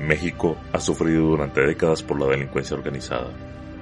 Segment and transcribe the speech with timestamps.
[0.00, 3.28] México ha sufrido durante décadas por la delincuencia organizada,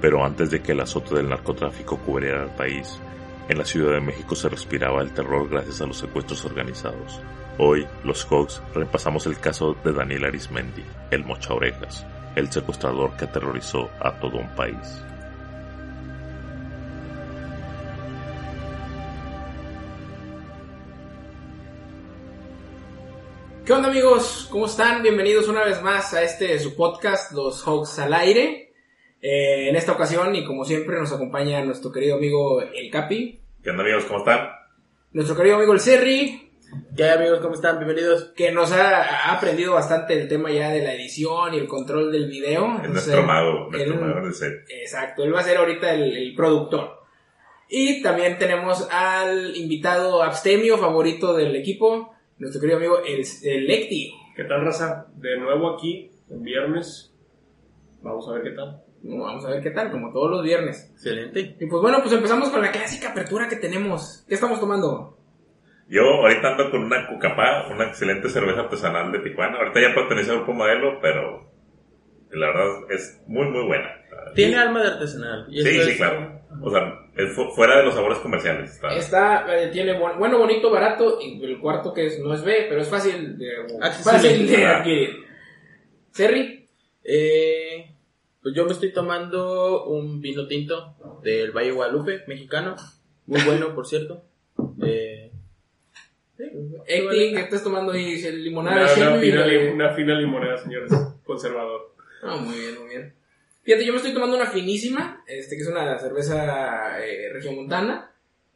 [0.01, 2.99] pero antes de que el azote del narcotráfico cubriera el país,
[3.47, 7.21] en la Ciudad de México se respiraba el terror gracias a los secuestros organizados.
[7.57, 12.05] Hoy, los Cogs repasamos el caso de Daniel Arismendi, el Mocha Orejas,
[12.35, 15.05] el secuestrador que aterrorizó a todo un país.
[23.69, 24.47] ¿Qué onda amigos?
[24.49, 25.03] ¿Cómo están?
[25.03, 28.73] Bienvenidos una vez más a este su podcast, Los Hogs al Aire.
[29.21, 33.69] Eh, en esta ocasión, y como siempre, nos acompaña nuestro querido amigo El Capi, ¿Qué
[33.69, 34.05] onda amigos?
[34.05, 34.49] ¿Cómo están?
[35.11, 36.51] nuestro querido amigo El Serri,
[36.97, 37.41] ¿Qué hay amigos?
[37.41, 37.77] ¿Cómo están?
[37.77, 38.31] Bienvenidos.
[38.35, 42.11] que nos ha, ha aprendido bastante el tema ya de la edición y el control
[42.11, 42.65] del video.
[42.79, 44.65] Es Entonces, nuestro mago, nuestro él- mago de set.
[44.81, 47.03] Exacto, él va a ser ahorita el, el productor.
[47.69, 54.13] Y también tenemos al invitado abstemio favorito del equipo, nuestro querido amigo El, el Lecti.
[54.35, 55.07] ¿Qué tal, raza?
[55.15, 57.13] De nuevo aquí, en viernes.
[58.01, 58.81] Vamos a ver qué tal.
[59.01, 60.89] Vamos a ver qué tal, como todos los viernes.
[60.93, 61.55] Excelente.
[61.59, 64.25] Y pues bueno, pues empezamos con la clásica apertura que tenemos.
[64.27, 65.17] ¿Qué estamos tomando?
[65.87, 69.57] Yo ahorita ando con una Cucapá, una excelente cerveza artesanal de Tijuana.
[69.57, 71.49] Ahorita ya pertenece al grupo modelo, pero
[72.31, 73.89] la verdad es muy, muy buena.
[74.35, 75.47] Tiene alma de artesanal.
[75.49, 76.38] y Sí, sí, es- claro.
[76.61, 78.71] O sea, es fu- fuera de los sabores comerciales.
[78.71, 78.95] está.
[78.95, 82.65] Está, eh, tiene bu- bueno, bonito, barato, y el cuarto que es, no es B,
[82.69, 83.51] pero es fácil de,
[83.81, 84.11] Accesible.
[84.11, 85.09] fácil de adquirir.
[86.11, 86.55] Serri,
[87.11, 87.91] Eh,
[88.41, 92.75] pues yo me estoy tomando un vino tinto del Valle Guadalupe, mexicano.
[93.25, 94.23] Muy bueno, por cierto.
[94.83, 95.31] Eh,
[96.37, 98.23] Ecti, ¿qué estás tomando ahí?
[98.23, 100.91] ¿El Limonada Una, una fina, una fina limonada, señores.
[101.23, 101.93] Conservador.
[102.23, 103.13] Ah, muy bien, muy bien.
[103.69, 108.11] Fíjate, yo me estoy tomando una finísima, este que es una cerveza eh, regiomontana.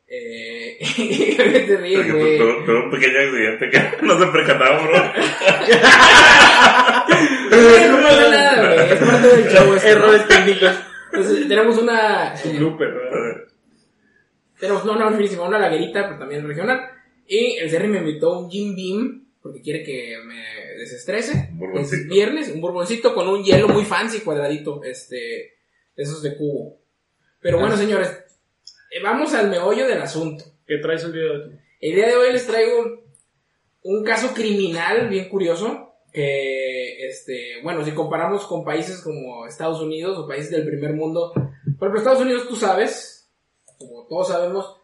[0.08, 2.40] Eh, ¿qué te ríes, güey?
[2.40, 4.98] tu- tu- tuve un pequeño accidente que no se percataba, bro.
[7.92, 9.74] No pasa nada, güey, es parte del show.
[9.76, 9.92] esto, ¿no?
[9.92, 10.72] Errores técnicos.
[11.12, 12.34] Entonces, tenemos una...
[12.46, 13.44] Un blooper, ¿verdad?
[14.60, 16.90] Tenemos no, una finísima, una laguerita, pero también regional.
[17.28, 21.52] Y el Serri me invitó un Jim Beam, porque quiere que me desestrese.
[21.76, 25.56] Es viernes, un borboncito con un hielo muy fancy, cuadradito, este,
[25.98, 26.80] esos de cubo.
[27.42, 28.08] Pero bueno, señores,
[28.90, 30.46] eh, vamos al meollo del asunto.
[30.66, 31.60] ¿Qué traes el día de hoy?
[31.82, 33.04] El día de hoy les traigo
[33.84, 40.18] un caso criminal bien curioso que, este, bueno, si comparamos con países como Estados Unidos
[40.18, 43.30] o países del primer mundo, por ejemplo, Estados Unidos tú sabes,
[43.78, 44.78] como todos sabemos,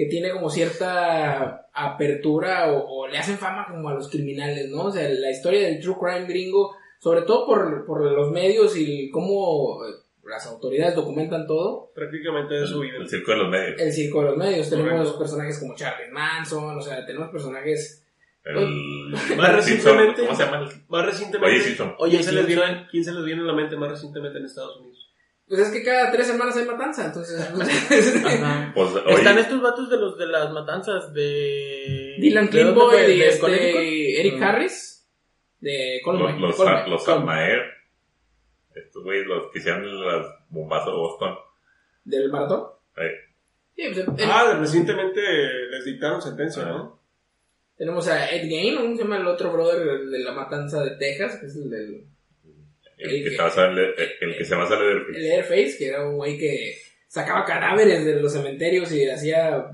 [0.00, 4.84] que tiene como cierta apertura o, o le hacen fama como a los criminales, ¿no?
[4.84, 9.10] O sea, la historia del true crime gringo, sobre todo por, por los medios y
[9.10, 9.90] cómo eh,
[10.24, 12.94] las autoridades documentan todo, Prácticamente de su vida.
[12.98, 13.78] El circo de los medios.
[13.78, 14.70] el circo de los medios.
[14.70, 15.18] Tenemos Correcto.
[15.18, 18.02] personajes como Charlie Manson, o sea, tenemos personajes
[18.42, 19.10] El...
[19.36, 20.66] Más recientemente, ¿Cómo se llama?
[20.88, 21.94] más recientemente, Oye, Simpson.
[21.98, 22.66] Oye, ¿quién, se les Simpson.
[22.68, 24.89] viene, ¿quién se les viene a la mente más recientemente en Estados Unidos?
[25.50, 27.40] Pues es que cada tres semanas hay matanza, entonces.
[28.24, 28.70] Ajá.
[28.72, 32.14] Pues, oye, Están estos vatos de los de las matanzas de.
[32.20, 33.14] Dylan ¿de dónde Klingboy fue?
[33.14, 34.20] y ¿De este?
[34.20, 34.42] Eric Mm.
[34.44, 35.08] Harris
[35.58, 36.40] de los, Columbine.
[36.40, 37.62] los, los Almaer,
[38.76, 41.34] estos güeyes, los que hicieron las bombazos de Boston.
[42.04, 42.66] del maratón.
[43.74, 45.20] Sí, pues, el- Ah, recientemente
[45.70, 47.00] les dictaron sentencia, ¿no?
[47.76, 51.38] tenemos a Ed Gain, ¿cómo se llama el otro brother de la matanza de Texas?
[51.40, 52.04] Que es el del
[53.02, 55.86] el, El que que- basa el, el que se basa en el el Airface, que
[55.88, 56.76] era un güey que
[57.08, 59.66] sacaba cadáveres de los cementerios y hacía,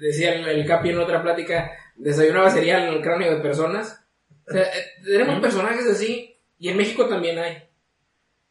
[0.00, 4.04] decía el, el Capi en otra plática, desayunaba cereal en el cráneo de personas.
[4.48, 7.56] O sea, eh, tenemos personajes así y en México también hay.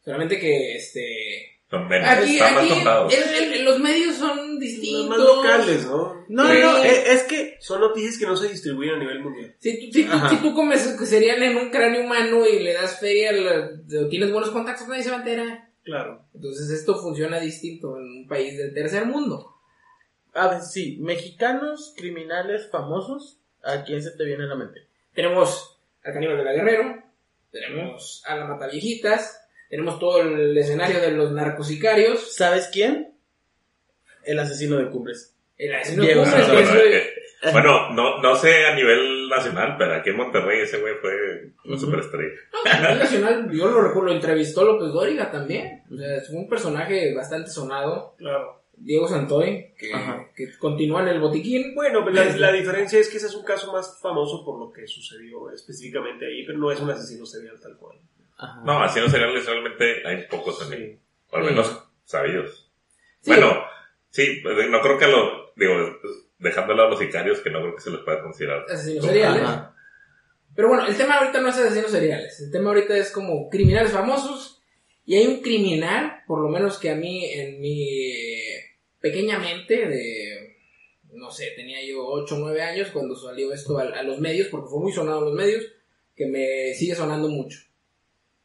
[0.03, 3.13] Solamente que este Son menos, Aquí, están más aquí contados.
[3.13, 5.07] el- el- los medios son Los distintos.
[5.09, 6.25] más locales, ¿no?
[6.27, 6.59] No, Sí.
[6.59, 7.57] no, no, es, es que.
[7.61, 9.55] Son noticias que no se distribuyen a nivel mundial.
[9.57, 13.31] Si, tú- si, si tú comes cereal en un cráneo humano y le das feria,
[13.31, 13.69] la-
[14.01, 15.69] o tienes buenos contactos, nadie se va a enterar.
[15.83, 16.25] Claro.
[16.35, 19.55] Entonces esto funciona distinto en un país del tercer mundo.
[20.33, 24.87] A ver, sí, mexicanos criminales famosos, ¿a quién se te viene a la mente?
[25.13, 27.03] Tenemos al caníbal de la Guerrero,
[27.51, 29.40] tenemos a la Mataviejitas,
[29.71, 33.15] tenemos todo el escenario de los narcosicarios, ¿Sabes quién?
[34.23, 35.35] El asesino de Cumbres.
[35.57, 37.13] el asesino de Cumbres, No, que no, es, eh,
[37.51, 41.11] bueno, no, no sé a nivel nacional, pero aquí en Monterrey ese güey fue
[41.65, 41.85] una Ujú.
[41.85, 42.33] superestrella.
[42.71, 45.81] A nivel nacional, yo lo recuerdo, lo entrevistó López Dóriga también.
[45.91, 48.13] O sea, fue un personaje bastante sonado.
[48.19, 48.61] Claro.
[48.75, 49.91] Diego Santoy, que
[50.59, 51.73] continúa en el botiquín.
[51.75, 54.71] Bueno, pues la, la diferencia es que ese es un caso más famoso por lo
[54.71, 57.97] que sucedió específicamente ahí, pero no es un asesino serial tal cual.
[58.41, 58.61] Ajá.
[58.65, 60.77] No, así no seriales realmente hay pocos en.
[60.77, 60.99] Sí.
[61.29, 61.49] O al Sí.
[61.49, 62.71] menos sabidos.
[63.21, 63.29] Sí.
[63.31, 63.63] Bueno,
[64.09, 65.73] sí, pues, no creo que lo, digo,
[66.39, 68.65] dejando de lado los sicarios, que no creo que se les pueda considerar.
[68.69, 69.43] Asesinos seriales.
[69.43, 69.75] Ajá.
[70.55, 72.39] Pero bueno, el tema ahorita no es asesinos seriales.
[72.41, 74.61] El tema ahorita es como criminales famosos.
[75.05, 78.11] Y hay un criminal, por lo menos que a mí, en mi
[78.99, 80.57] pequeña mente, de.
[81.13, 84.47] No sé, tenía yo 8 o 9 años cuando salió esto a, a los medios,
[84.47, 85.63] porque fue muy sonado en los medios,
[86.15, 87.59] que me sigue sonando mucho.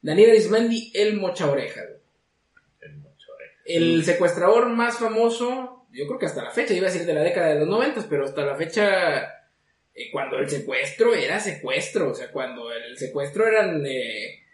[0.07, 1.83] Daniel Arismendi, el mocha oreja.
[1.83, 1.99] güey.
[2.81, 3.65] El mocho, eh.
[3.65, 7.25] El secuestrador más famoso, yo creo que hasta la fecha, iba a decir de la
[7.25, 9.25] década de los noventas, pero hasta la fecha,
[9.93, 14.45] eh, cuando el secuestro era secuestro, o sea, cuando el secuestro eran, eh,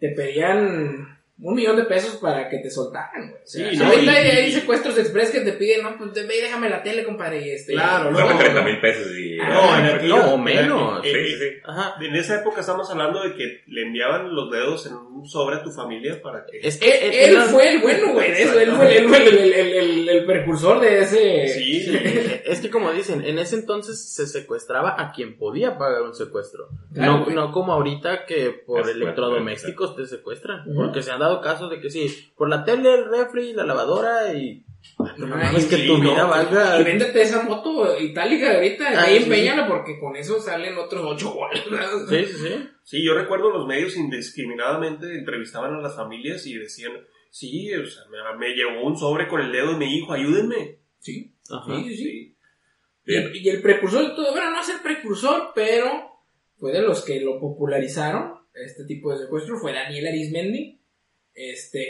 [0.00, 3.42] te pedían un millón de pesos para que te soltaran, güey.
[3.42, 6.12] O sea, Sí, no, ahorita y- hay, hay secuestros express que te piden, no, pues
[6.12, 7.74] ve y déjame la tele, compadre, y este.
[7.74, 8.18] Claro, no.
[8.18, 9.38] Dame 30 mil pesos y...
[9.40, 10.98] Ah, No, en aquello- no, en menos.
[10.98, 11.46] aquel- Sí, sí, sí.
[11.64, 11.94] Ajá.
[12.00, 15.62] En esa época estamos hablando de que le enviaban los dedos en un sobre a
[15.62, 16.58] tu familia para que...
[16.66, 19.28] Es Él, que él era- fue el bueno, güey, eso, él fue, él fue el,
[19.28, 21.48] el- el- el- el precursor de ese...
[21.48, 21.96] Sí, Sí,
[22.46, 26.68] es que como dicen, en ese entonces se secuestraba a quien podía pagar un secuestro.
[26.92, 27.36] Claro, no, güey.
[27.36, 30.62] no como ahorita que por Es electrodomésticos te secuestran.
[30.68, 30.74] Ujú.
[30.76, 34.32] Porque se han dado casos de que sí, por la tele, el refri, la lavadora
[34.34, 34.64] y...
[35.18, 36.80] No Ay, mames, que sí, tu no, vida valga...
[36.80, 40.76] Y véndete esa moto itálica de ahorita, Ah, ahí sí, empeñala porque con eso salen
[40.78, 41.62] otros ocho goles.
[41.70, 42.06] ¿no?
[42.08, 42.68] Sí, sí, sí.
[42.84, 46.92] Sí, yo recuerdo los medios indiscriminadamente entrevistaban a las familias y decían,
[47.30, 50.78] sí, o sea, me, me llegó un sobre con el dedo de mi hijo, ayúdenme.
[50.98, 51.76] Sí, Ajá.
[51.82, 52.36] sí, sí.
[53.04, 55.90] Y el, y el precursor de todo, bueno, no es el precursor, pero
[56.56, 60.80] fue de los que lo popularizaron, este tipo de secuestro, fue Daniel Arismendi,
[61.38, 61.86] este,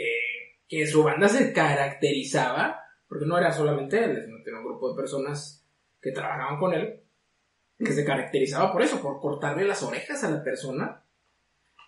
[0.68, 4.90] que su banda se caracterizaba, porque no era solamente él, sino que era un grupo
[4.90, 5.66] de personas
[6.00, 7.02] que trabajaban con él,
[7.78, 11.04] que se caracterizaba por eso, por cortarle las orejas a la persona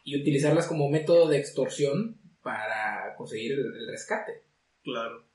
[0.05, 4.45] y utilizarlas como método de extorsión para conseguir el, el rescate.
[4.83, 5.27] Claro.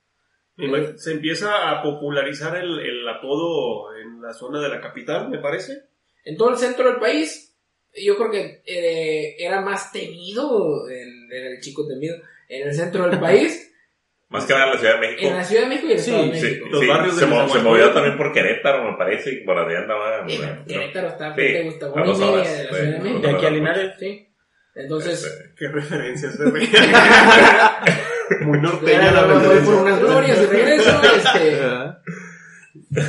[0.95, 5.83] Se empieza a popularizar el, el apodo en la zona de la capital, me parece.
[6.24, 7.56] En todo el centro del país,
[7.94, 12.16] yo creo que eh, era más temido, en, era el chico temido,
[12.50, 13.72] en el centro del país,
[14.28, 15.28] Más que nada en la Ciudad de México.
[15.30, 16.68] en la Ciudad de México y el Sí, Estado de Sí, México.
[16.72, 17.70] Los sí, barrios de se, mo- se Nezahualcóyotl.
[17.70, 20.28] movió también por Querétaro, me parece, y por allá andaba.
[20.28, 21.86] Sí, bueno, Querétaro está, Sí, ¿qué te gusta?
[21.86, 23.20] a Hora y dos media horas, de la sí, Ciudad de México.
[23.22, 23.94] De aquí a Linares.
[24.00, 24.28] Sí.
[24.76, 26.46] Entonces, este, Qué referencias de
[28.42, 31.02] Muy norteña la me voy por unas glorias y regreso.
[31.16, 31.62] este,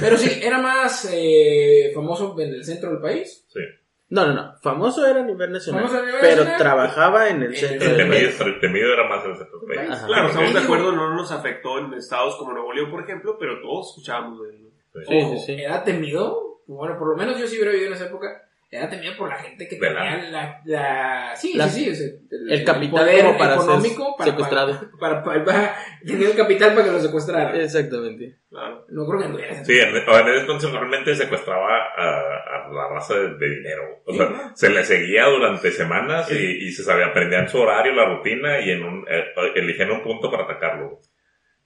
[0.00, 3.44] pero sí, era más eh, famoso en el centro del país.
[3.52, 3.60] sí.
[4.08, 4.54] No, no, no.
[4.62, 5.82] Famoso era a nivel nacional.
[5.82, 6.58] Famoso a nivel pero nacional.
[6.58, 8.60] trabajaba en el En centro el Temido, país.
[8.60, 9.90] temido era más en el centro del país.
[9.90, 10.06] Ajá.
[10.06, 13.60] Claro, estamos de acuerdo, no nos afectó en estados como Nuevo León, por ejemplo, pero
[13.60, 14.70] todos escuchábamos de él.
[15.08, 15.52] Sí, Ojo, sí, sí.
[15.60, 19.16] Era temido, bueno, por lo menos yo sí hubiera vivido en esa época, era temido
[19.16, 22.64] por la gente que tenía la, la, sí, La- sí, sí, o sea, el, el
[22.64, 24.90] capital poder para económico para, secuestrado.
[24.98, 27.60] Para, para, para- tenía el capital para que lo secuestraran.
[27.60, 28.38] Exactamente.
[28.50, 28.84] Claro.
[28.88, 29.64] No creo que anduviera.
[29.64, 34.02] Sí, en, o en ese entonces realmente secuestraba a, a la raza de, de dinero.
[34.04, 38.06] O sea, se le seguía durante semanas y, y se sabía, aprendían su horario, la
[38.16, 39.24] rutina y en un, eh,
[39.54, 41.00] eligían un punto para atacarlo.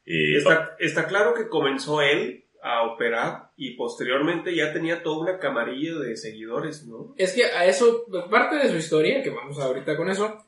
[0.05, 5.39] Y Está, está claro que comenzó él a operar y posteriormente ya tenía toda una
[5.39, 7.15] camarilla de seguidores, ¿no?
[7.17, 10.45] Es que a eso, parte de su historia, que vamos ahorita con eso,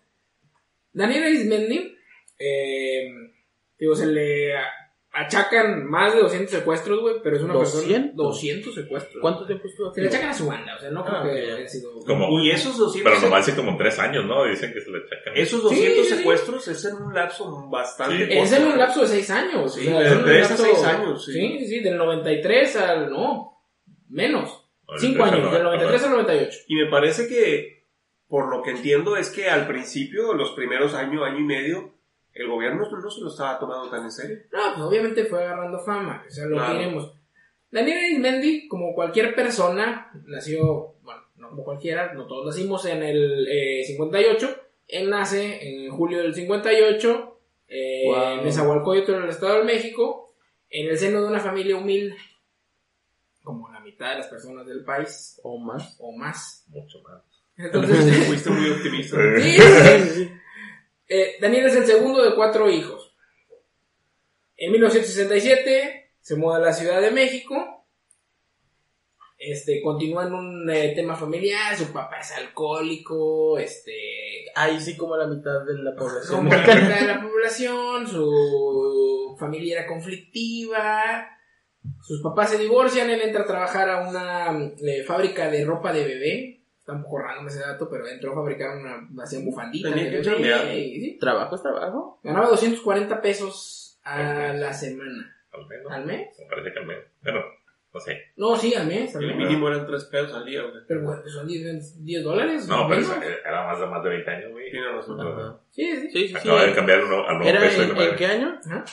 [0.92, 1.96] Daniel Arismendi,
[2.38, 3.08] eh,
[3.78, 4.54] digo, se le
[5.14, 7.82] achacan más de 200 secuestros, güey, pero es una persona...
[7.82, 8.16] 200.
[8.16, 9.20] 200 secuestros.
[9.20, 10.16] ¿Cuánto tiempo estuvo Se le aquí?
[10.16, 11.58] achacan a su banda, o sea, no creo Ah, que ok.
[11.58, 11.90] haya sido...
[12.06, 14.44] Como- Y esos 200, pero nomás hace como tres años, ¿no?
[14.44, 15.36] Dicen que se le achacan.
[15.36, 16.16] esos 200 Sí, sí, sí.
[16.18, 18.32] secuestros es en un lapso bastante Sí.
[18.38, 19.74] Es en un lapso de 6 años.
[19.74, 21.32] Sí, o sea, de es un tres a lapso- seis años, sí.
[21.32, 23.10] Sí, sí, del 93 al...
[23.10, 23.62] No,
[24.08, 24.50] menos.
[24.88, 26.58] Ahorita 5 es el años, del 93 al 98.
[26.68, 27.86] Y me parece que,
[28.28, 31.94] por lo que entiendo, es que al principio, los primeros año, año y medio,
[32.34, 34.38] el gobierno no se lo estaba tomando tan en serio.
[34.52, 36.72] No, pues obviamente fue agarrando fama, o sea, lo Claro.
[36.72, 37.12] que diremos.
[37.70, 43.46] Daniel Arismendi, como cualquier persona, nació, bueno, no como cualquiera, no todos nacimos en el
[43.48, 44.56] eh, 58,
[44.88, 48.16] él nace en julio del 58, eh, Wow.
[48.38, 50.34] en Nezahualcóyotl, en el Estado de México,
[50.68, 52.16] en el seno de una familia humilde,
[53.42, 55.96] como la mitad de las personas del país, O más.
[55.98, 56.64] o más.
[56.68, 57.22] Mucho más.
[57.56, 57.96] Entonces,
[58.26, 59.16] Fuiste muy optimista.
[59.38, 60.30] sí, sí, sí.
[61.14, 63.14] Eh, Daniel es el segundo de cuatro hijos.
[64.56, 67.86] En 1967 se muda a la Ciudad de México.
[69.36, 71.76] Este, continúa en un eh, tema familiar.
[71.76, 73.58] Su papá es alcohólico.
[73.58, 73.92] Este,
[74.54, 76.38] Ahí sí como la mitad de la población.
[76.38, 78.06] como la mitad de la población.
[78.06, 81.28] Su familia era conflictiva.
[82.00, 83.10] Sus papás se divorcian.
[83.10, 86.61] Él entra a trabajar a una eh, fábrica de ropa de bebé.
[86.82, 89.08] Está un poco raro ese dato, pero entró a fabricar una.
[89.22, 89.94] Hacían bufanditas.
[89.94, 90.74] Tenía que chambear.
[90.74, 91.18] y- sí.
[91.20, 92.18] ¿Trabajo es trabajo?
[92.24, 95.36] Ganaba 240 pesos a la semana.
[95.52, 95.92] Al menos.
[95.92, 96.28] ¿Al mes?
[96.40, 97.04] Me parece que al menos.
[97.22, 97.40] Bueno,
[97.94, 98.18] no sé.
[98.36, 99.14] No, sí, al mes.
[99.14, 99.46] al El mes.
[99.48, 100.74] mínimo eran 3 pesos al día, güey.
[100.88, 102.66] Pero bueno, son 10, 10 dólares.
[102.66, 103.16] No, pero menos.
[103.16, 104.70] esa- era más de más de 20 años, güey.
[104.72, 105.20] Tiene razón.
[105.20, 105.60] Ajá.
[105.70, 106.00] Sí, sí.
[106.10, 106.34] Sí, sí, sí.
[106.36, 107.82] Acaba de cambiar al nuevo, al nuevo ¿Era peso.
[107.84, 108.58] en, en qué año?
[108.66, 108.84] Ajá.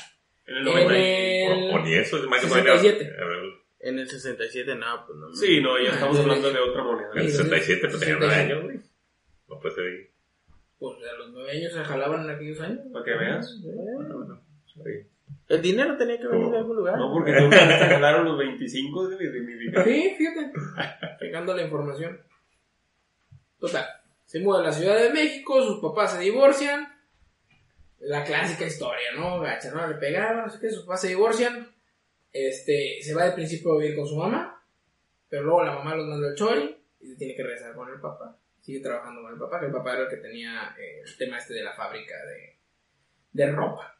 [0.45, 0.95] En el En 90.
[0.95, 3.11] el- O, o ni eso, es más que 67.
[3.79, 5.33] En el 67, no, pues no.
[5.33, 7.11] Sí, no, ya estamos hablando de otra moneda.
[7.13, 8.53] En el 67, pues tenía 9 67.
[8.53, 8.79] años, güey.
[9.47, 10.11] No puede ser.
[10.77, 12.79] Pues a los 9 años se jalaban en aquellos años.
[12.91, 13.61] Para que veas.
[13.63, 14.41] Bueno, bueno.
[14.65, 14.81] sí.
[15.47, 16.97] El dinero tenía que venir de algún lugar.
[16.97, 19.85] No, porque tú te ganaron los 25 de mi significado.
[19.85, 20.51] Sí, fíjate.
[21.19, 22.21] Pegando la información.
[23.59, 23.85] Total.
[24.25, 26.87] Se muda a la Ciudad de México, sus papás se divorcian.
[27.99, 29.39] La clásica historia, ¿no?
[29.39, 29.87] Gacha, ¿no?
[29.87, 31.67] Le pegaron, no sé qué, sus papás se divorcian.
[32.31, 34.63] Este, se va de principio a vivir con su mamá.
[35.29, 38.01] Pero luego la mamá los manda al chori y se tiene que regresar con el
[38.01, 38.37] papá.
[38.61, 41.37] Sigue trabajando con el papá, que el papá era el que tenía eh, el tema
[41.37, 42.57] este de la fábrica de,
[43.31, 43.95] de ropa.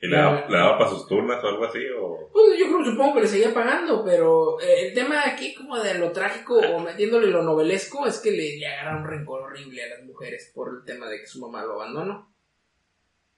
[0.00, 1.80] ¿Y le daba, le daba para sus turnas o algo así?
[1.98, 2.28] O...
[2.30, 5.94] Pues yo creo, supongo que le seguía pagando, pero eh, el tema aquí como de
[5.94, 9.88] lo trágico o metiéndole lo novelesco es que le, le agarra un rencor horrible a
[9.88, 12.33] las mujeres por el tema de que su mamá lo abandonó.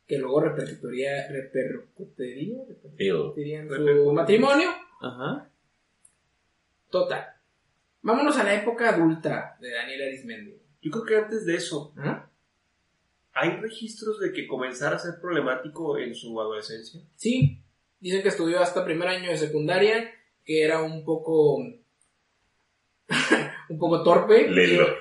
[0.07, 4.71] Que luego repercutiría, repercutiría, repercutiría en su matrimonio.
[5.01, 5.51] Ajá.
[6.91, 7.27] Total.
[8.03, 10.57] Vámonos a la época adulta de Daniel Arismendi.
[10.81, 12.31] Yo creo que antes de eso, ¿Ah?
[13.33, 17.01] ¿hay registros de que comenzara a ser problemático en su adolescencia?
[17.17, 17.61] Sí,
[17.99, 20.09] dicen que estudió hasta primer año de secundaria,
[20.45, 21.57] que era un poco...
[23.69, 24.49] un poco torpe.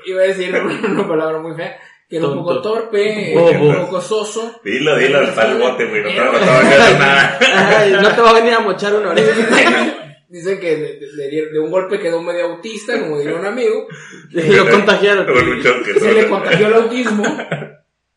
[0.08, 1.80] Iba a decir una palabra muy fea.
[2.10, 4.60] Que era un poco torpe, un poco soso.
[4.64, 6.04] Dilo, dilo, está el bote, güey.
[6.04, 7.40] No te va a nada.
[7.80, 10.02] Ay, no te va a venir a mochar una oreja.
[10.30, 13.88] Dicen que de, de- de- de un golpe quedó medio autista, como diría un amigo.
[14.32, 15.26] Lo contagiaron.
[15.26, 15.94] Con un choque.
[16.00, 17.24] Se le contagió el autismo.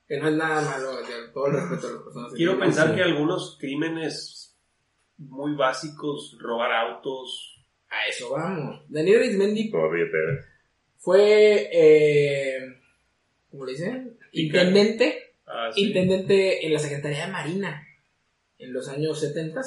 [0.08, 0.90] Que no es nada malo,
[1.34, 2.32] todo el respeto a las personas.
[2.34, 4.56] Quiero pensar que algunos crímenes
[5.18, 8.82] muy básicos, robar autos, A eso vamos.
[8.88, 9.70] Daniel Arismendi
[10.98, 12.58] fue, eh,
[13.58, 14.16] ¿cómo le dicen?
[14.32, 15.86] Intendente, ah, sí.
[15.88, 17.84] intendente en la Secretaría de Marina
[18.58, 19.60] en los años 70.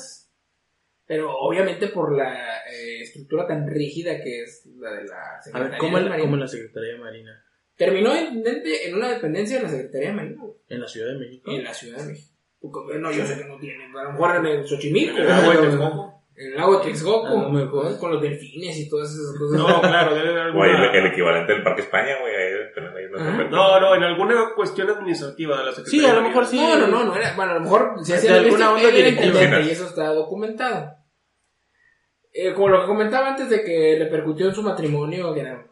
[1.05, 5.69] Pero obviamente por la eh, estructura tan rígida que es la de la A Secretaría
[5.71, 6.25] ver, ¿cómo, de la, Marina.
[6.25, 7.45] cómo la Secretaría de Marina?
[7.75, 11.17] Terminó de intendente en una dependencia de la Secretaría de Marina ¿En la Ciudad de
[11.17, 11.51] México?
[11.51, 12.31] en la Ciudad de México.
[12.62, 13.86] No, yo sé que no tiene.
[13.86, 15.27] A lo mejor en Xochimilco, el
[16.35, 18.00] en el lago de Texcoco, A lo mejor.
[18.00, 19.59] con los delfines y todas esas cosas.
[19.59, 20.97] No, claro, debe haber Güey, el, alguna...
[21.00, 22.33] el equivalente del Parque España, güey.
[22.35, 22.51] Ahí.
[23.50, 26.01] No, no, en alguna cuestión administrativa de la Secretaría.
[26.01, 26.57] Sí, a lo mejor sí.
[26.57, 27.35] No, no, no, no era.
[27.35, 29.25] Bueno, a lo mejor se hacía alguna onda directiva.
[29.27, 30.95] intendente y eso está documentado.
[32.33, 35.67] Eh, como lo que comentaba antes de que repercutió en su matrimonio, que era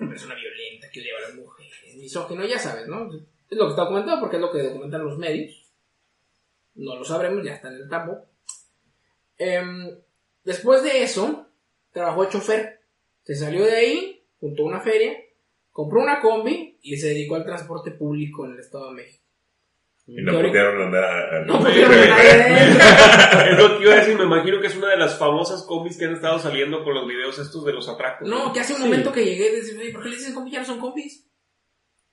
[0.00, 3.08] una persona violenta, que odiaba a las mujeres, misógino, ya sabes, ¿no?
[3.50, 5.66] Es lo que está documentado porque es lo que documentan los medios.
[6.76, 8.24] No lo sabremos, ya está en el tambo.
[9.38, 9.96] Em,
[10.44, 11.46] después de eso,
[11.92, 12.80] trabajó de chofer.
[13.22, 15.12] Se salió de ahí, juntó una feria,
[15.70, 19.24] compró una combi y se dedicó al transporte público en el Estado de México.
[20.06, 21.92] Y no pudieron andar a- a- No pudieron.
[21.92, 25.98] Es lo que iba a decir, me imagino que es una de las famosas combis
[25.98, 28.26] que han estado saliendo con los videos estos de los atracos.
[28.26, 28.84] No, que hace un Sí.
[28.86, 30.50] momento que llegué y decía, "Oye, ¿por qué le dicen combi?
[30.50, 31.26] Ya no son combis.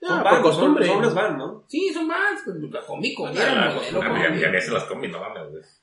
[0.03, 0.85] Ah, Son por vans, costumbre.
[0.85, 1.63] Son, son las van, ¿no?
[1.69, 2.41] Sí, son más.
[2.43, 4.41] Pues, la combi, combi, Ah, era el modelo ya- combi.
[4.41, 5.81] Ya ni hacen las combis, no mames.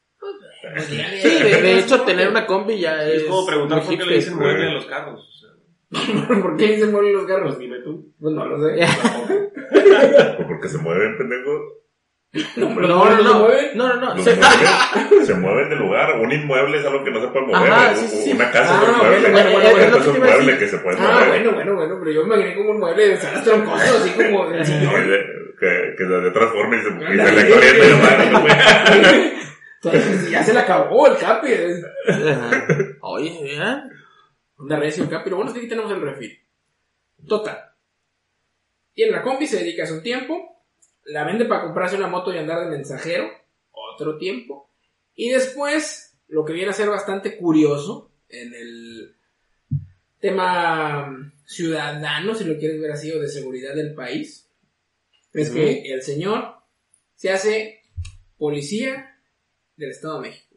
[0.75, 0.97] Pues, Sí,
[1.43, 3.23] de, de hecho, tener una combi ya es.
[3.23, 5.21] Es como preguntar por qué le dicen mueble a los carros.
[5.21, 7.59] O sea, ¿Por qué le dicen mueven los carros?
[7.59, 8.13] dime tú.
[8.21, 8.85] Pues no lo sé.
[10.39, 11.83] O porque se mueven, pendejo.
[12.57, 13.39] No, No, no, se no.
[13.41, 13.67] mueven.
[13.77, 14.23] No, no, no.
[14.23, 16.19] Se- muebles se mueven de lugar.
[16.21, 17.71] Un inmueble es algo que no se puede mover.
[17.73, 18.33] Ajá, sí, sí.
[18.33, 19.31] Una casa Ah, es un mueble.
[19.31, 20.59] bueno, bueno, bueno, es un a mueble decir.
[20.59, 21.29] que se puede Ah, mover.
[21.29, 24.49] bueno, bueno, bueno, pero yo me imaginé como un mueble de salas troncoso, así como
[24.51, 24.91] del No,
[25.61, 29.33] que, que se transforme y se, y se le corriente la mano, güey.
[29.85, 31.49] Entonces, ya se le acabó el capi.
[32.09, 32.67] Ajá.
[33.01, 33.83] Oye, ¿eh?
[34.59, 35.31] Anda recio el capi.
[35.31, 36.39] Lo bueno es que aquí tenemos el refil.
[37.27, 37.59] Total.
[38.95, 40.65] Y en la combi se dedica un tiempo.
[41.05, 43.29] La vende para comprarse una moto y andar de mensajero.
[43.73, 44.71] Otro tiempo.
[45.17, 49.17] Y después, lo que viene a ser bastante curioso en el
[50.21, 54.49] tema mm, ciudadano, si lo quieres ver así, o de seguridad del país,
[55.33, 56.55] es que el señor
[57.17, 57.83] se hace
[58.39, 59.12] policía
[59.77, 60.57] del Estado de México.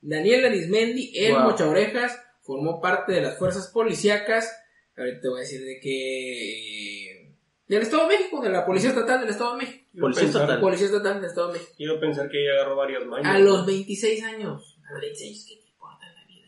[0.00, 1.42] Daniel Arismendi, el Wow.
[1.44, 4.54] Mocha Orejas, formó parte de las fuerzas policíacas.
[4.96, 7.34] Ahorita te voy a decir de que.
[7.66, 9.84] Del Estado de México, de la Policía Estatal del Estado de México.
[9.98, 10.60] Policía estatal.
[10.60, 11.72] Policía Estatal del Estado de México.
[11.76, 13.34] Quiero pensar que ella agarró varias mañas.
[13.34, 14.78] A los 26 años.
[14.86, 16.46] A los 26, ¿qué te importa en la vida?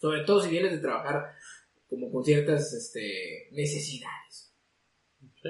[0.00, 1.32] Sobre todo si vienes de trabajar
[1.88, 4.54] como con ciertas este, necesidades.
[5.42, 5.48] Sí,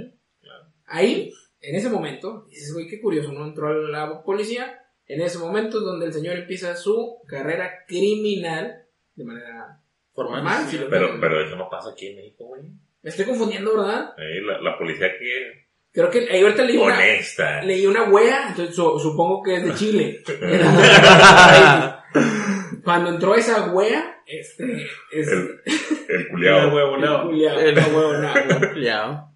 [0.87, 3.45] Ahí, en ese momento, dices, güey, qué curioso, ¿no?
[3.45, 8.82] Entró a la policía, En ese momento es donde el señor empieza su carrera criminal
[9.14, 9.80] de manera
[10.12, 10.42] Formal.
[10.42, 10.66] formal.
[10.68, 12.62] si lo Pero, pero eso no pasa aquí en México, güey.
[13.02, 14.12] Me estoy confundiendo, ¿verdad?
[14.18, 17.62] Ahí la, la policía que Creo que ahí ahorita leí una, honesta.
[17.62, 20.22] leí una wea, entonces su- supongo que es de Chile.
[22.84, 25.60] Cuando entró esa wea, este, es, El,
[26.08, 26.74] el culiao.
[26.74, 27.22] huevo, no.
[27.24, 28.28] Julián, El no, huevo, no.
[28.66, 29.28] Ampliado.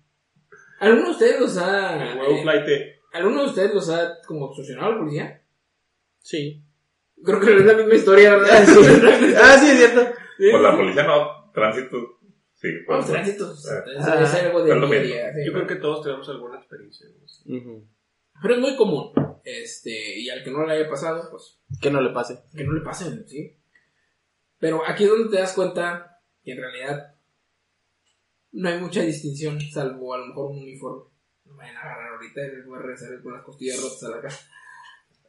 [0.80, 2.66] ¿Alguno de ustedes los ha, El huevo eh, flight.
[3.12, 5.41] alguno de ustedes los ha como extorsionado la policía?
[6.22, 6.62] Sí.
[7.24, 8.50] Creo que es la misma historia, ¿verdad?
[8.52, 10.12] Ah, sí, es cierto.
[10.38, 12.18] Pues la policía no, tránsito.
[12.54, 12.98] Sí, pues.
[12.98, 13.84] Los tránsitos, Ah.
[14.20, 15.30] es, es algo de día.
[15.44, 17.06] Yo creo que todos tenemos alguna experiencia.
[17.46, 17.82] ¿no?
[18.40, 19.12] Pero es muy común.
[19.44, 22.42] Este, y al que no le haya pasado, pues Que no le pase.
[22.56, 23.56] que no le pasen, ¿sí?
[24.58, 27.14] Pero aquí es donde te das cuenta que en realidad
[28.52, 31.04] no hay mucha distinción, salvo a lo mejor un uniforme.
[31.44, 34.02] No me vayan a agarrar ahorita y les voy a regresar con las costillas rotas
[34.04, 34.48] a la casa.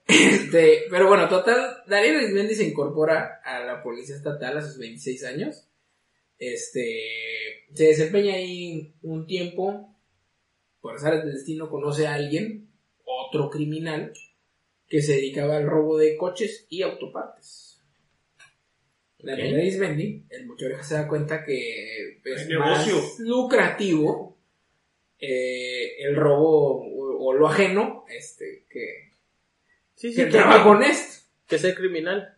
[0.07, 5.23] Este, pero bueno, total, Daniel Arismendi se incorpora a la policía estatal a sus 26
[5.25, 5.67] años.
[6.37, 9.95] Este, se desempeña ahí un tiempo,
[10.81, 12.69] por azares del destino conoce a alguien,
[13.05, 14.13] otro criminal,
[14.87, 17.81] que se dedicaba al robo de coches y autopartes.
[19.19, 19.59] Daniel Ok.
[19.59, 24.37] Arismendi, el oreja se da cuenta que es más lucrativo
[25.17, 29.02] eh, el robo o, o lo ajeno este, que,
[30.03, 31.25] Sí, que sí, el que, trabajo honesto.
[31.47, 32.37] que ser criminal.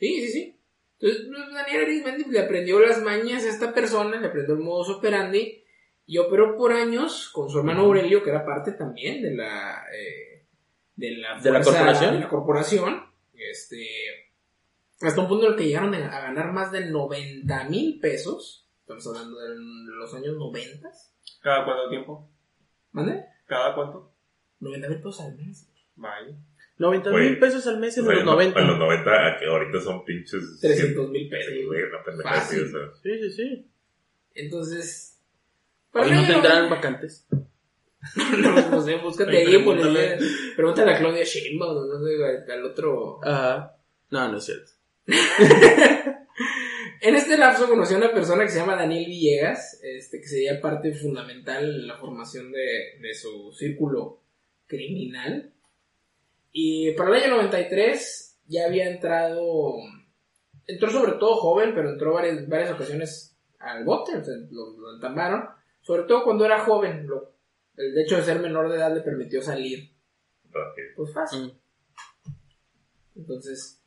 [0.00, 0.60] Sí, sí, sí.
[0.98, 4.96] Entonces, pues, Daniel Arismendi le aprendió las mañas a esta persona, le aprendió el modus
[4.96, 5.62] operandi
[6.06, 10.48] y operó por años con su hermano Aurelio, que era parte también de la eh,
[10.96, 12.14] de la, ¿De la corporación?
[12.14, 13.06] de la corporación.
[13.32, 13.86] Este,
[15.00, 18.68] hasta un punto en el que llegaron a a ganar más de 90 mil pesos.
[18.80, 19.54] Estamos hablando de
[20.00, 20.90] los años 90.
[21.40, 22.28] ¿Cada cuánto tiempo?
[22.90, 23.24] ¿Mande?
[23.46, 24.10] ¿Cada cuánto?
[24.58, 25.70] 90 mil pesos al mes.
[25.94, 26.34] Vaya.
[26.78, 27.30] 90 Güey.
[27.30, 28.60] mil pesos al mes en los no, 90.
[28.60, 30.58] En los 90, a que ahorita son pinches.
[30.60, 31.52] 300 mil pesos.
[31.54, 32.76] Sí, güey, una pendejada así, Fácil.
[32.76, 33.00] o sea.
[33.02, 33.66] Sí, sí, sí.
[34.34, 35.20] Entonces.
[35.92, 37.26] Hoy el no tendrán vacantes.
[38.38, 40.18] No, no sé, búscate Ahí pues, pregúntale.
[40.56, 43.18] pregúntale a Claudia Sheinbaum, no sé, al- al otro.
[43.24, 43.78] Ajá.
[44.10, 44.72] No, no es cierto.
[47.00, 50.58] En este lapso conocí a una persona que se llama Daniel Villegas, este, que sería
[50.60, 54.20] parte fundamental en la formación de, de su círculo
[54.66, 55.52] criminal.
[56.56, 59.74] Y para el año 93 ya había entrado,
[60.68, 64.94] entró sobre todo joven, pero entró varias, varias ocasiones al bote, o sea, lo, lo
[64.94, 65.48] entambaron,
[65.80, 67.08] sobre todo cuando era joven.
[67.08, 67.34] Lo-
[67.76, 69.92] el hecho de ser menor de edad le permitió salir,
[70.48, 70.88] rápido.
[70.94, 71.46] pues fácil.
[72.24, 73.18] Mm.
[73.18, 73.82] Entonces,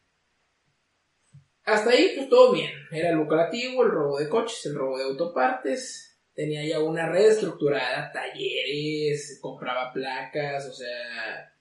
[1.63, 2.71] hasta ahí pues todo bien.
[2.91, 6.19] Era lucrativo el robo de coches, el robo de autopartes.
[6.33, 11.53] Tenía ya una red estructurada, talleres, compraba placas, o sea...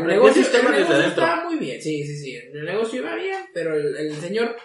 [0.00, 1.24] el negocio, sistema el desde negocio adentro.
[1.24, 2.36] estaba muy bien, sí, sí, sí.
[2.36, 4.56] El negocio iba bien, pero el, el señor,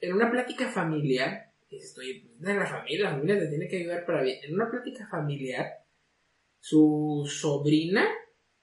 [0.00, 4.22] en una plática familiar, estoy de la familia, la familia te tiene que ayudar para
[4.22, 4.38] bien.
[4.42, 5.66] En una plática familiar,
[6.60, 8.08] su sobrina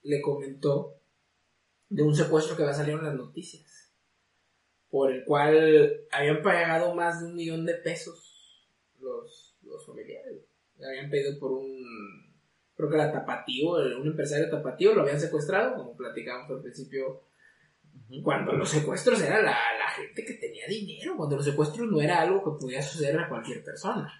[0.02, 1.00] le comentó
[1.88, 3.92] de un secuestro que va a salir en las noticias,
[4.88, 10.44] por el cual habían pagado más de un millón de pesos los, los familiares.
[10.78, 12.25] Le habían pedido por un,
[12.76, 17.22] creo que era tapatío, un empresario tapatío, lo habían secuestrado, como platicamos al principio,
[18.22, 22.20] cuando los secuestros era la, la gente que tenía dinero, cuando los secuestros no era
[22.20, 24.12] algo que podía suceder a cualquier persona.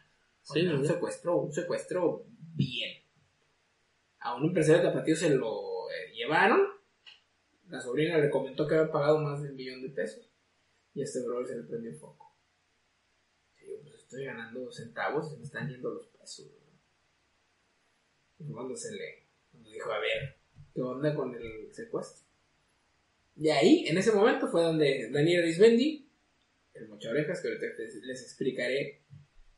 [0.43, 3.03] Sí, Era un secuestro, un secuestro bien.
[4.21, 6.61] A un empresario tapatío se lo eh, llevaron.
[7.69, 10.31] La sobrina le comentó que había pagado más de un millón de pesos.
[10.95, 12.37] Y a este brother se le prendió foco.
[13.61, 16.47] Y yo, pues estoy ganando centavos y me están yendo los pesos.
[18.53, 20.37] Cuando se le cuando dijo, a ver,
[20.75, 22.25] ¿qué onda con el secuestro?
[23.39, 26.07] Y ahí, en ese momento, fue donde Daniel Arismendi,
[26.75, 27.67] el mocha orejas, que ahorita
[28.07, 29.03] les- explicaré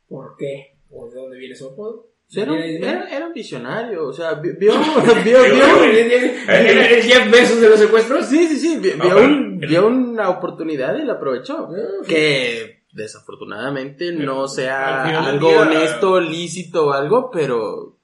[0.07, 2.07] por qué o de dónde viene su apodo.
[2.35, 4.73] Era, era, era un visionario, o sea, vi- vio,
[5.23, 8.25] vio, vio, ¿El el Jeff Bezos de los secuestros?
[8.27, 11.69] sí, sí, sí, No, vio, pero un- el- vio una oportunidad y la aprovechó.
[11.71, 17.97] Ah, Que desafortunadamente no sea algo día- honesto, lícito o algo, pero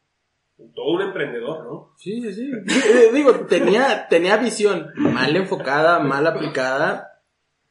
[0.74, 1.94] Todo un emprendedor, ¿no?
[1.98, 2.52] sí, sí, sí.
[2.52, 7.22] Eh, Digo, tenía, tenía visión mal enfocada, mal aplicada,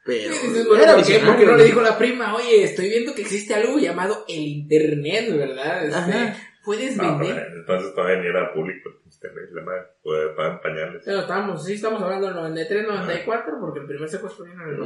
[0.05, 0.35] pero
[0.68, 1.12] bueno, era ¿por qué?
[1.12, 1.27] visionario.
[1.33, 5.35] Porque no le dijo la prima, oye, estoy viendo que existe algo llamado el internet,
[5.37, 5.85] ¿verdad?
[5.87, 6.35] Este.
[6.64, 7.35] Puedes No, vender.
[7.44, 8.90] pero entonces todavía ni era público.
[9.05, 9.83] Internet, la madre.
[10.31, 11.03] Estaban pañales.
[11.05, 14.75] Pero estamos, sí, estamos hablando del 93, 94, porque el primer secuestro vino en el
[14.77, 14.81] Sí,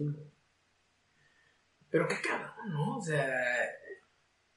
[0.00, 0.20] 95.
[1.90, 2.96] Pero qué cabrón, ¿no?
[2.96, 3.26] O sea,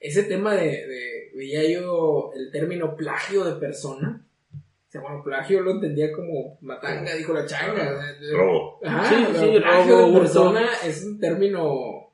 [0.01, 5.61] ese tema de, de, veía yo el término plagio de persona, O sea, bueno, plagio
[5.61, 7.93] lo entendía como matanga, dijo la changa.
[7.95, 8.79] o sea, Robo.
[8.83, 12.11] Ajá, Sí, sí, plagio robo, de persona es un término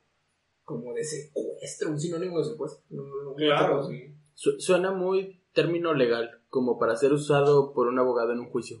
[0.64, 2.84] como de secuestro, un sinónimo de secuestro.
[2.90, 3.76] No, Claro.
[3.78, 4.14] no, sí.
[4.34, 8.80] Su- suena muy término legal, como para ser usado por un abogado en un juicio.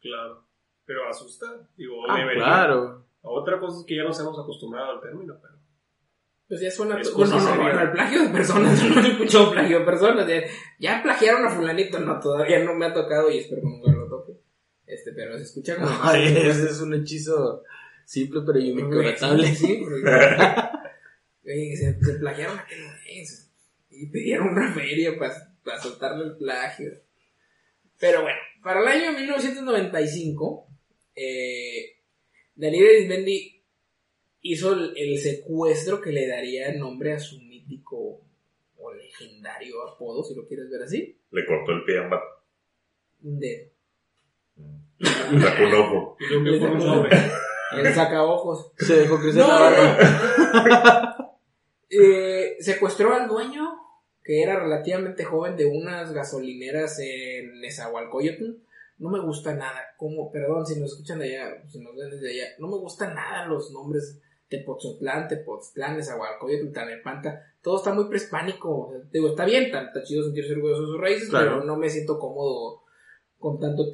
[0.00, 0.44] Claro.
[0.86, 1.46] Pero asusta.
[1.76, 2.44] Digo, Ah, debería.
[2.44, 3.04] claro.
[3.22, 5.53] Otra cosa es que ya nos hemos acostumbrado al término, pero.
[6.48, 9.84] Pues ya suena Es bueno, no, el plagio de personas, no he escuchado plagio de
[9.84, 10.28] personas.
[10.28, 10.42] Ya,
[10.78, 14.08] ya plagiaron a fulanito, no, todavía no me ha tocado y espero que nunca lo
[14.08, 14.32] toque.
[14.86, 15.88] Este, pero se escucha como...
[16.02, 17.62] Ay, ese es un hechizo
[18.04, 19.46] simple pero inquebrantable.
[19.54, 20.02] Sí, Oye,
[21.70, 23.44] que se, se plagiaron a aquel güey, se-
[23.90, 26.92] y pidieron una feria para soltarle el plagio.
[27.98, 30.66] Pero bueno, para el año 1995,
[31.16, 31.96] eh,
[32.56, 33.63] Daniel Arismendi
[34.44, 38.20] hizo el, el secuestro que le daría nombre a su mítico
[38.76, 42.22] o legendario apodo, si lo quieres ver así, Le cortó el pie a Matt.
[43.22, 43.70] un dedo.
[45.00, 46.16] Sacó un ojo.
[46.18, 47.16] Que fue un sobre.
[47.72, 48.72] El saca ojos.
[48.78, 51.20] Se dejó crecer No, la barba.
[51.96, 53.70] Eh, secuestró al dueño,
[54.24, 58.56] que era relativamente joven, de unas gasolineras en Nezahualcóyotl.
[58.98, 62.30] No me gusta nada, como, perdón si nos escuchan de allá, si nos ven desde
[62.30, 68.92] allá, no me gustan nada los nombres Tepoztlán, Tepoztlán, Nezahualcóyotl, Tlalnepantla, todo está muy prehispánico.
[69.10, 71.52] Digo, está bien, está, está chido sentirse orgulloso de sus raíces, Claro.
[71.54, 72.82] pero no me siento cómodo
[73.38, 73.92] con tanto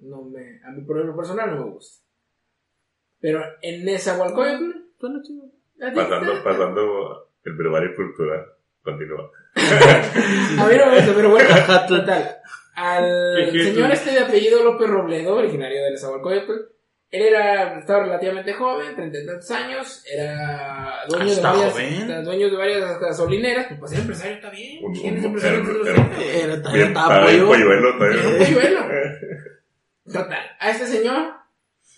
[0.00, 2.04] no me, a por lo personal no me gusta.
[3.20, 5.44] Pero en Nezahualcóyotl, Suena chido.
[5.94, 8.44] Pasando, pasando el brevario cultural.
[8.82, 9.30] Continúa.
[9.56, 11.48] A mí no me gusta, pero bueno,
[11.88, 12.36] total.
[12.74, 16.73] Al señor este de apellido López Robledo, originario de Nezahualcóyotl,
[17.16, 22.50] él era, estaba relativamente joven, treinta y tantos años, era dueño de, ¿Está varias, dueño
[22.50, 24.84] de varias gasolineras, pues para ser empresario está bien.
[24.84, 26.30] Un- ¿Quién es un- empresario era- era- 30?
[26.34, 28.84] Era Bien, también estaba polluelo.
[30.12, 31.34] Total, a este señor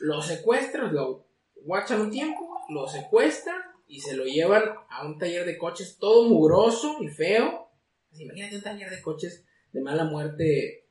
[0.00, 1.26] lo secuestran, lo
[1.57, 3.57] guachan un tiempo, lo secuestran
[3.88, 7.68] y se lo llevan a un taller de coches todo mugroso y feo.
[8.12, 10.85] Así, imagínate un taller de coches de mala muerte.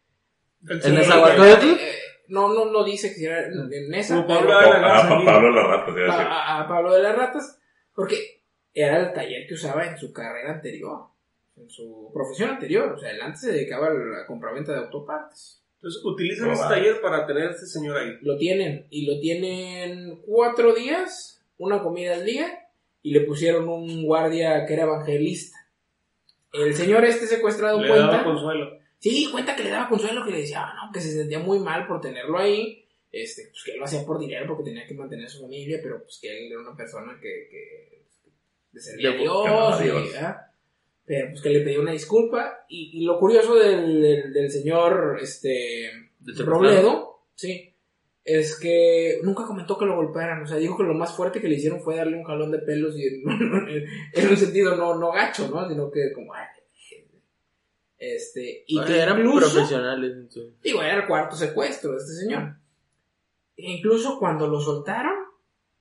[0.68, 1.66] El ¿En Nezahualcóyotl?
[1.80, 1.96] Eh,
[2.28, 5.20] no, no, no dice que era en esa, pero Pablo Pa- de la Garza, pa-
[5.20, 5.26] sí.
[5.26, 6.32] Pablo la rata, te iba a a, decir.
[6.32, 7.60] a- a Pablo de las Ratas,
[7.94, 8.42] porque
[8.74, 11.00] era el taller que usaba en su carrera anterior,
[11.58, 12.92] en su profesión anterior.
[12.94, 15.62] O sea, él antes se dedicaba a la compraventa de autopartes.
[15.78, 18.18] Entonces utilizan ese taller para tener a este señor ahí.
[18.22, 22.48] Lo tienen, y lo tienen cuatro días, una comida al día,
[23.04, 25.58] y le pusieron un guardia que era evangelista.
[26.54, 28.08] El señor este secuestrado Le cuenta.
[28.08, 28.80] daba consuelo.
[29.06, 31.60] Sí, cuenta que le daba consuelo, que le decía, ah, no, que se sentía muy
[31.60, 34.96] mal por tenerlo ahí, este, pues que él lo hacía por dinero porque tenía que
[34.96, 38.02] mantener a su familia, pero pues que él era una persona que, que
[38.72, 40.10] le servía a Dios,
[41.06, 45.20] pero pues que le pedía una disculpa, y, y lo curioso del, del, del señor,
[45.22, 45.92] este.
[46.40, 47.76] Robledo, sí,
[48.24, 51.48] es que nunca comentó que lo golpearan, o sea, dijo que lo más fuerte que
[51.48, 53.22] le hicieron fue darle un jalón de pelos y en,
[54.14, 55.70] en un sentido no, no gacho, ¿no?
[55.70, 56.55] Sino que como, ay,
[58.14, 60.12] este, y que Eran incluso, profesionales.
[60.14, 62.56] en su- digo, era el cuarto secuestro de este señor.
[63.58, 65.16] E incluso cuando lo soltaron,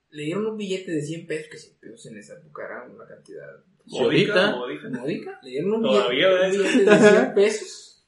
[0.09, 3.05] le dieron un billete de 100 pesos, que 100 pesos en esa época era una
[3.05, 3.47] cantidad.
[3.87, 4.55] Módica,
[4.89, 5.39] módica.
[5.43, 6.73] le dieron un Todavía, billete, un ¿ves?
[6.75, 8.05] billete de 100 pesos.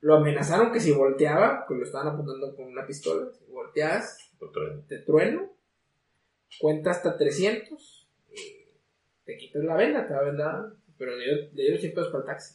[0.00, 4.18] Lo amenazaron que si volteaba, que lo estaban apuntando con una pistola, si volteas,
[4.88, 5.52] te trueno,
[6.60, 8.68] cuenta hasta 300, y
[9.24, 12.20] te quitas la venda, te va vendada, pero le dio- le dieron 100 pesos para
[12.20, 12.54] el taxi.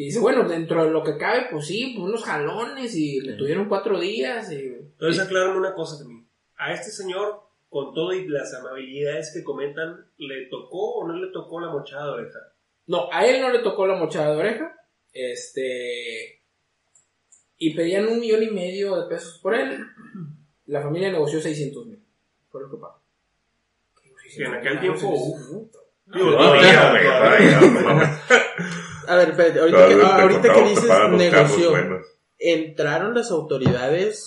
[0.00, 3.34] Y dice, bueno, dentro de lo que cabe, pues sí, pues unos jalones y le
[3.34, 4.50] tuvieron cuatro días.
[4.50, 4.56] Y...
[4.68, 6.26] Entonces aclárame una cosa también.
[6.56, 11.30] A este señor, con todo y las amabilidades que comentan, ¿le tocó o no le
[11.30, 12.38] tocó la mochada de oreja?
[12.86, 14.74] No, a él no le tocó la mochada de oreja.
[15.12, 16.40] Este.
[17.58, 19.84] Y pedían un millón y medio de pesos por él.
[20.64, 22.02] La familia negoció 600 mil.
[22.48, 23.02] Fue lo que pagó.
[24.38, 25.36] En aquel tiempo,
[29.12, 32.06] A ver, espérate, ahorita, que, ah, ahorita dices buenos.
[32.38, 34.26] ¿entraron las autoridades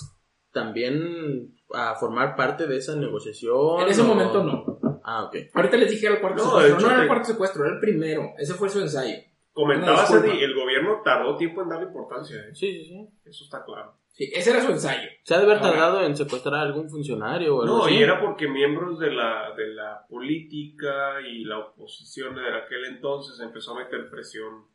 [0.52, 3.82] también a formar parte de esa negociación?
[3.82, 4.80] En ese o- momento no.
[5.04, 5.36] Ah, ok.
[5.54, 6.78] Ahorita les dije que era el cuarto No, secuestro.
[6.78, 8.24] hecho, No era el cuarto secuestro, era el primero.
[8.38, 9.15] Ese fue su ensayo.
[9.52, 10.12] Comentabas.
[10.13, 12.38] Eddie, el gobierno tardó tiempo en darle importancia.
[12.38, 12.56] ¿eh?
[12.56, 13.08] Sí, sí, sí.
[13.26, 13.98] Eso está claro.
[14.13, 15.10] Sí, ese era su ensayo.
[15.24, 17.96] Se ha de haber Ahora- tardado en secuestrar a algún funcionario o algo No, así.
[17.96, 23.39] y era porque miembros de la, de la política y la oposición de aquel entonces
[23.39, 24.65] empezó a meter presión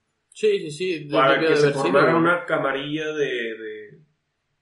[0.40, 1.04] Sí, sí, sí.
[1.04, 3.98] de- para que se formara una camarilla de, de,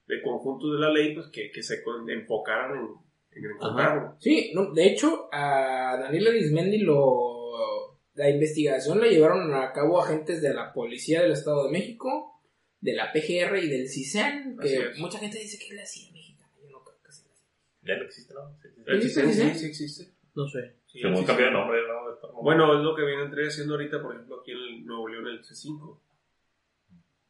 [0.06, 4.16] de conjuntos de la ley pues que, que se enfocaran en, en encontrarlo.
[4.18, 10.40] Sí, no, de hecho, a Daniel Arismendi lo, la investigación la llevaron a cabo agentes
[10.40, 12.40] de la Policía del Estado de México,
[12.80, 16.52] de la PGR y del CISEN, que mucha gente dice que es la CIA mexicana.
[16.62, 17.48] Yo no creo que sea la CIA.
[17.82, 18.56] Ya no existe, ¿no?
[18.62, 18.82] Sí, sí, sí.
[18.86, 19.32] ¿El ¿Sí, CISEN?
[19.32, 19.58] sí, Sí, sí?
[19.58, 20.12] sí existe.
[20.34, 20.76] No sé.
[20.96, 21.26] Sí, Se el me CISEN.
[21.26, 22.42] cambió de nombre, ¿no?
[22.42, 25.26] Bueno, es lo que viene entre haciendo ahorita, por ejemplo, aquí en el Nuevo León,
[25.26, 26.00] el C5.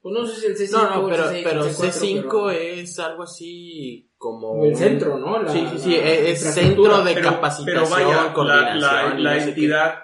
[0.01, 1.91] Pues no sé si el C5 No, no, o el pero, C6, pero el C4,
[1.91, 4.65] C5 pero- es algo así como...
[4.65, 5.43] el centro, ¿no?
[5.43, 9.23] La- sí, sí, sí, la es, centro de Pero, capacitación, pero vaya, la, coordinación.
[9.25, 10.03] la, la entidad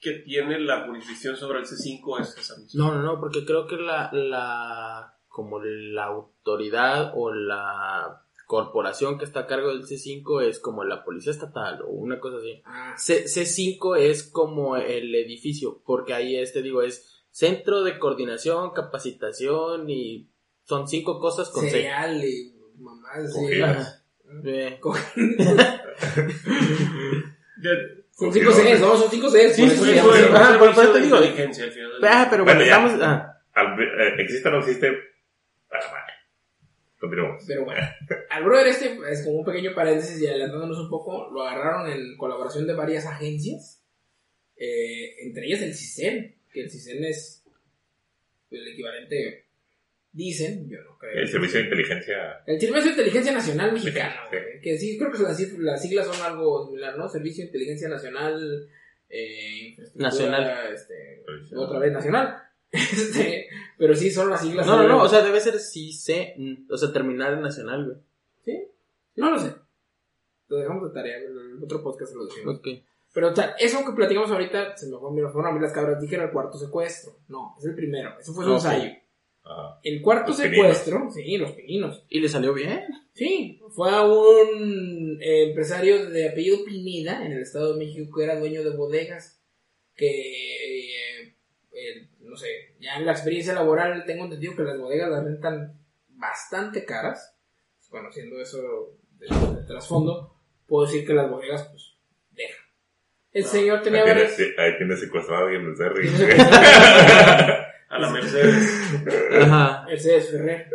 [0.00, 2.84] que tiene la jurisdicción sobre el C5 es esa misma.
[2.84, 9.24] No, no, no, porque creo que la, la, como la autoridad o la corporación que
[9.24, 12.62] está a cargo del C5 es como la policía estatal o una cosa así.
[12.64, 18.72] Ah, C, C5 es como el edificio, porque ahí este digo es centro de coordinación,
[18.72, 20.28] capacitación y
[20.64, 21.70] son cinco cosas con C.
[21.70, 23.34] cereal y mamás.
[24.44, 24.78] Eh,
[28.16, 29.56] Son cinco Cs, no, son cinco Cs.
[29.56, 30.12] Sí, por sí, eso.
[30.36, 31.16] Ajá, por- eso de digo.
[32.02, 32.86] ah, pero Bueno, bueno, ya.
[32.86, 33.00] estamos...
[33.02, 34.88] ah, Al- eh, ¿Existe o no existe?
[35.72, 36.03] Ah.
[37.04, 37.44] Continuamos.
[37.46, 37.80] Pero bueno,
[38.30, 42.16] al brother este, es como un pequeño paréntesis y adelantándonos un poco, lo agarraron en
[42.16, 43.84] colaboración de varias agencias,
[44.56, 47.44] eh, entre ellas el CISEN, que el CISEN es
[48.50, 49.44] el equivalente,
[50.12, 51.12] dicen, yo no creo.
[51.12, 52.42] El Servicio de Inteligencia.
[52.46, 54.36] El Servicio de Inteligencia Nacional Mexicano, Sí.
[54.62, 55.18] que sí, creo que
[55.58, 57.08] las, siglas son algo similar, ¿no?
[57.08, 58.68] Servicio de Inteligencia Nacional,
[59.10, 60.72] eh, infraestructura, Nacional.
[60.72, 62.43] Este, otra vez nacional.
[62.74, 63.46] Este,
[63.78, 64.66] pero sí, son las siglas.
[64.66, 67.84] No, no, no, o sea, debe ser sí C, mm, o sea, terminar en nacional,
[67.84, 67.96] güey.
[68.44, 68.68] ¿Sí?
[69.16, 69.54] No lo sé.
[70.48, 72.56] Lo dejamos de tarea, el otro podcast lo decimos.
[72.58, 72.68] Ok.
[73.12, 75.72] Pero, o sea, eso que platicamos ahorita, se me fue- me fueron a mí las
[75.72, 77.12] cabras, dije era el cuarto secuestro.
[77.28, 78.18] No, es el primero.
[78.18, 78.56] Eso fue su Ok.
[78.56, 78.92] ensayo.
[79.46, 82.02] Ah, El cuarto secuestro, sí, los pininos.
[82.08, 82.82] ¿Y le salió bien?
[83.12, 88.24] Sí, fue a un eh, empresario de apellido Pineda en el Estado de México que
[88.24, 89.40] era dueño de bodegas.
[89.94, 91.34] Que, eh,
[91.72, 95.78] eh, no sé, ya en la experiencia laboral tengo entendido que las bodegas las rentan
[96.08, 97.32] bastante caras.
[97.90, 101.96] Bueno, siendo eso de, de trasfondo, puedo decir que las bodegas, pues,
[102.32, 102.64] dejan.
[103.30, 104.34] El señor tenía ahí, varias.
[104.34, 106.08] tiene, ahí tiene secuestrado a alguien el Cerri.
[107.88, 108.80] A la Mercedes.
[109.40, 109.84] Ajá.
[109.86, 110.70] Mercedes Ferrer.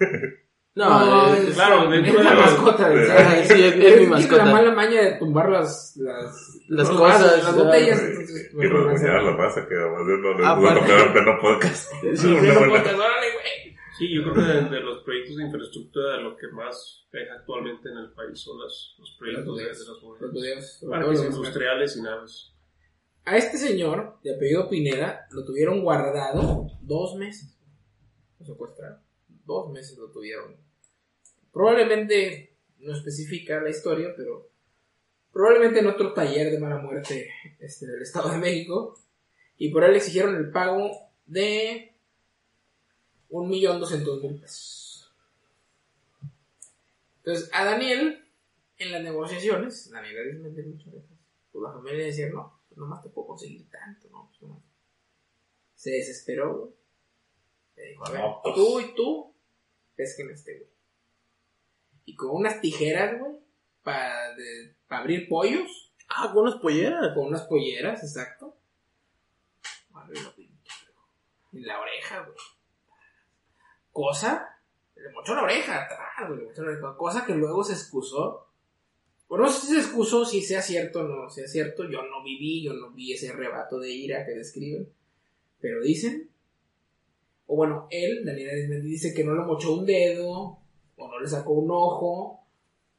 [0.74, 3.44] No, es, es- claro, es dentro la de- mascota Cerri.
[3.46, 4.44] sí, es- es mi Tiene mascota.
[4.46, 8.00] la mala maña de tumbar las, las, Las los cosas, las ah, botellas.
[8.02, 10.80] Y nos no mañana la pasa que además de uno Ah, bueno.
[10.80, 11.92] tocaron en pleno podcast.
[12.16, 13.76] Sí, No podcast, órale, güey.
[13.98, 17.90] Sí, yo creo que de, de los proyectos de infraestructura, lo que más deja actualmente
[17.90, 20.84] en el país son las- los proyectos de, de las Los bodegas.
[20.88, 22.48] Parques los- industriales y naves.
[23.26, 27.56] A este señor, de apellido Pineda, lo tuvieron guardado dos meses.
[28.40, 28.98] Lo secuestraron.
[29.44, 30.56] Dos meses lo tuvieron.
[31.52, 34.48] Probablemente no especifica la historia, pero
[35.32, 38.98] probablemente en otro taller de mala muerte este, del Estado de México.
[39.58, 40.90] Y por él le exigieron el pago
[41.26, 41.94] de
[43.30, 45.10] un millón doscientos mil pesos.
[47.18, 48.24] Entonces, a Daniel,
[48.78, 51.10] en las negociaciones, Daniel Arismendi muchas veces,
[51.52, 54.28] pues la familia decía, no, pues nomás te puedo conseguir tanto, ¿no?
[54.28, 54.62] Pues nomás.
[55.76, 56.72] Se desesperó, güey.
[57.76, 58.54] Le dijo, a ver, No, pues.
[58.54, 59.31] tú y tú,
[59.96, 60.70] pesquen a este, güey.
[62.04, 63.32] Y con unas tijeras, güey,
[63.82, 64.34] para
[64.88, 67.14] abrir pollos, Ah, con unas polleras.
[67.14, 68.56] con unas polleras, exacto.
[71.52, 72.36] En la oreja, güey.
[73.92, 74.58] Cosa,
[74.96, 76.96] le mochó la oreja atrás, güey, le mochó la oreja.
[76.96, 78.48] Cosa que luego se excusó.
[79.28, 81.88] Bueno, no sé si se excusó, si sea cierto o no sea cierto.
[81.88, 84.92] Yo no viví, yo no vi ese arrebato de ira que describen.
[85.60, 86.30] Pero dicen,
[87.52, 90.30] o bueno, él, Daniel Arismendi, dice que no le mochó un dedo,
[90.96, 92.40] o no le sacó un ojo,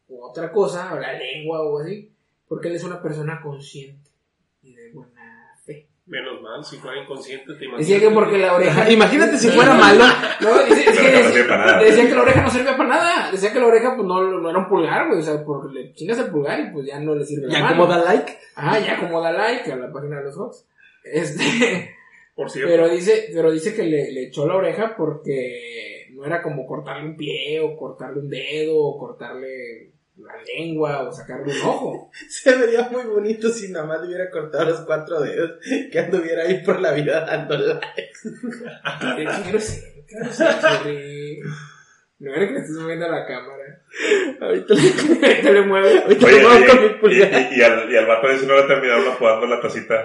[0.09, 2.11] o otra cosa, o la lengua o así,
[2.47, 4.11] porque él es una persona consciente
[4.61, 5.87] y de buena fe.
[6.05, 7.79] Menos mal, si fuera inconsciente, te imaginas.
[7.79, 8.91] Decía que porque la oreja.
[8.91, 10.03] Imagínate si fuera malo.
[10.41, 11.79] No, es que decía, sirve para nada.
[11.83, 13.31] decía que la oreja no servía para nada.
[13.31, 15.19] Decía que la oreja pues no, no era un pulgar, güey.
[15.19, 17.59] O sea, porque le chingas el pulgar y pues ya no le sirve la Ya
[17.63, 17.77] mano.
[17.77, 18.37] como da like.
[18.55, 20.67] Ah, ya como da like a la página de los Fox.
[21.05, 21.95] Este,
[22.35, 26.41] Por cierto, pero dice, pero dice que le, le echó la oreja porque no era
[26.41, 31.61] como cortarle un pie o cortarle un dedo o cortarle la lengua o sacarle un
[31.61, 32.11] ojo.
[32.29, 35.53] Se vería muy bonito si nada más le hubiera cortado los cuatro dedos.
[35.91, 38.13] Que anduviera ahí por la vida dando like.
[39.15, 39.83] ¿Qué quiero ser?
[39.93, 40.49] ¿Qué quiero ser?
[42.19, 43.81] No era que le estés moviendo a la cámara.
[44.39, 45.99] Ahorita le, le mueve.
[45.99, 47.51] ahorita Oye, le muevo oye, con mi y, pulgar.
[47.51, 49.95] y, y al, y al vato ese no le terminaron apodando la tacita.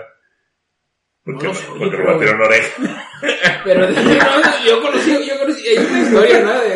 [1.31, 2.83] Porque, No, porque batieron una oreja.
[3.65, 6.61] Pero no, yo conocí, yo conocí, hay una historia, ¿no?
[6.61, 6.75] De,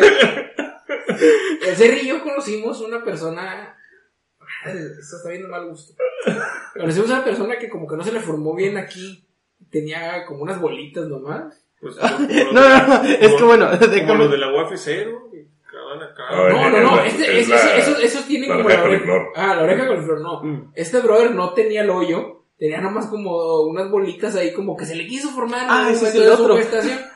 [1.69, 3.75] el Cerri y yo conocimos una persona,
[4.65, 5.93] madre, esto está viendo mal gusto.
[6.73, 9.25] Conocemos a una persona que como que no se le formó bien aquí.
[9.71, 11.65] Tenía como unas bolitas nomás.
[11.81, 14.17] Pues, como- como No, no, de- no, es que bueno, Como déjame.
[14.19, 14.51] los de la
[16.05, 16.23] acá.
[16.29, 18.65] A ver, No, no, no, es- este, es es- la- eso, eso tiene la como
[18.67, 19.05] oreja la con oreja.
[19.05, 19.27] flor.
[19.35, 20.43] Ah, la oreja con flor, no.
[20.43, 20.71] Mm.
[20.75, 24.95] Este brother no tenía el hoyo, tenía nomás como unas bolitas ahí como que se
[24.95, 26.57] le quiso formar Ah, en es momento el de su otro.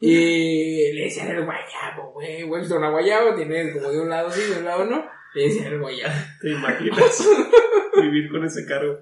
[0.00, 4.30] Y le decían el guayabo, güey, güey, es una guayaba, tiene como de un lado
[4.30, 5.02] sí, de un lado no.
[5.34, 6.12] Le decían el guayabo.
[6.42, 7.28] ¿Te imaginas
[8.02, 8.98] vivir con ese cargo?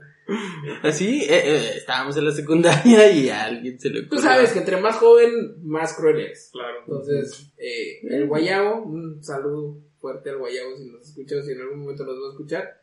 [0.82, 4.22] Así, eh, eh, estábamos en la secundaria y a alguien se le Tú ocurrió.
[4.22, 6.50] sabes que entre más joven, más cruel es.
[6.52, 6.80] Claro.
[6.86, 11.62] Entonces, eh, el guayabo, un saludo fuerte al guayabo si nos escucha o si en
[11.62, 12.80] algún momento nos va a escuchar.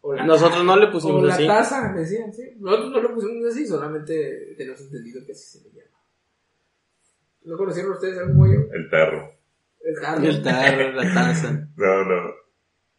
[0.00, 1.46] O la Nosotros no le pusimos o la así.
[1.46, 2.42] taza, decían, sí.
[2.58, 5.96] Nosotros no le pusimos así, solamente tenemos entendido que así se le llama.
[7.44, 8.66] ¿No conocieron ustedes algún guayabo?
[8.72, 9.32] El perro.
[9.80, 10.24] El jarro.
[10.24, 11.68] El tarro, la taza.
[11.76, 12.34] No, no.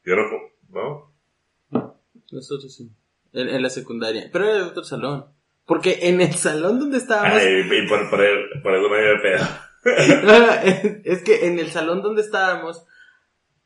[0.05, 0.23] Yo no.
[0.69, 1.93] ¿No?
[2.31, 2.89] Nosotros sí.
[3.33, 4.29] En, en la secundaria.
[4.31, 5.25] Pero era de otro salón.
[5.65, 7.39] Porque en el salón donde estábamos.
[7.41, 9.45] Ay, y por, por, el- por eso me dio de pedo.
[10.25, 12.85] No, no, es, es que en el salón donde estábamos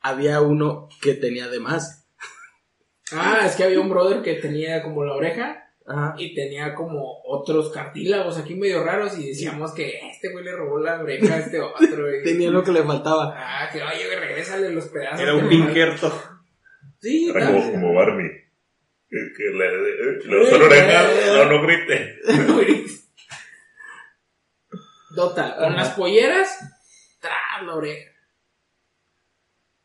[0.02, 2.01] había uno que tenía de más.
[3.13, 6.15] Ah, es que había un brother que tenía como la oreja Ajá.
[6.17, 10.80] y tenía como otros cartílagos aquí medio raros y decíamos que este güey le robó
[10.80, 12.15] la oreja a este otro.
[12.15, 13.34] y- Tenía lo que le faltaba.
[13.38, 15.19] Ah, que oye, güey, regrésale los pedazos.
[15.21, 16.13] Era un le pinkerto.
[17.00, 18.30] Sí, Era tal como, como Barney.
[19.10, 21.04] Que, que le, le usó la oreja.
[21.34, 22.15] No, no grite.
[25.15, 26.58] Total, con las polleras,
[27.19, 28.10] tras la oreja.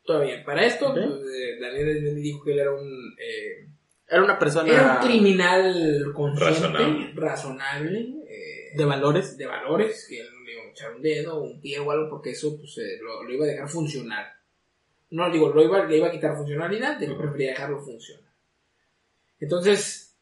[0.07, 0.93] Todavía, para esto, Ok.
[0.95, 3.67] pues, eh, Daniel dijo que él era un, eh,
[4.09, 7.11] Era una persona era un criminal consciente, Razonable.
[7.13, 9.37] razonable, eh, de valores.
[9.37, 12.09] de valores, que él no le iba a echar un dedo, un pie o algo,
[12.09, 14.27] porque eso pues, eh, lo, lo iba a dejar funcionar.
[15.09, 18.31] No digo, lo iba, le iba a quitar funcionalidad, él prefería dejarlo funcionar.
[19.41, 20.15] Entonces,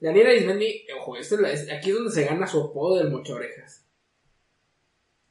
[0.00, 3.10] Daniel Arismendi, ojo, esta es la- es- aquí es donde se gana su apodo del
[3.10, 3.84] mocha orejas.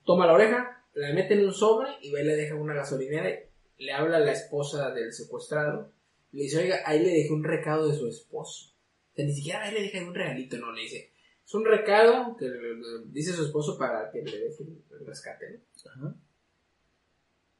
[0.06, 3.30] Toma la oreja, la mete en un sobre y va y le deja una gasolinera.
[3.78, 5.92] Le habla a la esposa del secuestrado.
[6.32, 8.72] Le dice, oiga, ahí le dejé un recado de su esposo.
[9.14, 11.12] O sea, ni siquiera ahí le dejé un regalito, no, le dice.
[11.46, 15.50] Es un recado que le- le dice su esposo para que le deje el rescate,
[15.52, 15.90] ¿no?
[15.92, 16.16] Ajá.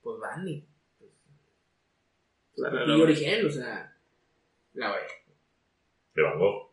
[0.02, 0.66] Pues van y...
[1.00, 1.12] Pues,
[2.72, 3.04] Dale, y dale.
[3.04, 3.96] origen, o sea...
[4.74, 5.14] La oreja.
[6.16, 6.72] De Van Gogh.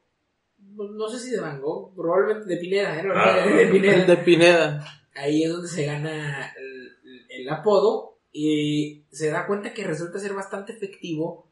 [0.59, 3.05] No, no sé si de Van Gogh, probablemente de Pineda, ¿eh?
[3.15, 3.47] Ah.
[3.57, 4.05] de Pineda.
[4.07, 4.85] De Pineda.
[5.15, 10.35] ahí es donde se gana el, el apodo y se da cuenta que resulta ser
[10.35, 11.47] bastante efectivo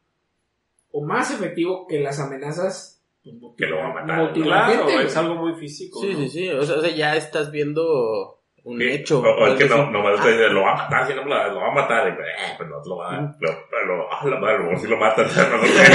[0.91, 4.33] o más efectivo que las amenazas pues, Que lo va a matar.
[4.33, 6.01] Claro, es algo muy físico.
[6.01, 6.17] Sí, ¿no?
[6.19, 6.49] sí, sí.
[6.49, 8.89] O sea, o sea, ya estás viendo un Sí.
[8.89, 9.19] hecho.
[9.21, 11.59] O, o es que no, nomás dice, lo va a matar, si no lo, lo
[11.61, 12.07] va a matar.
[12.09, 13.49] Y, eh, pues no te lo va a lo,
[13.85, 14.25] lo, ah,
[14.57, 15.25] luego si lo matan.
[15.35, 15.85] No, no sé.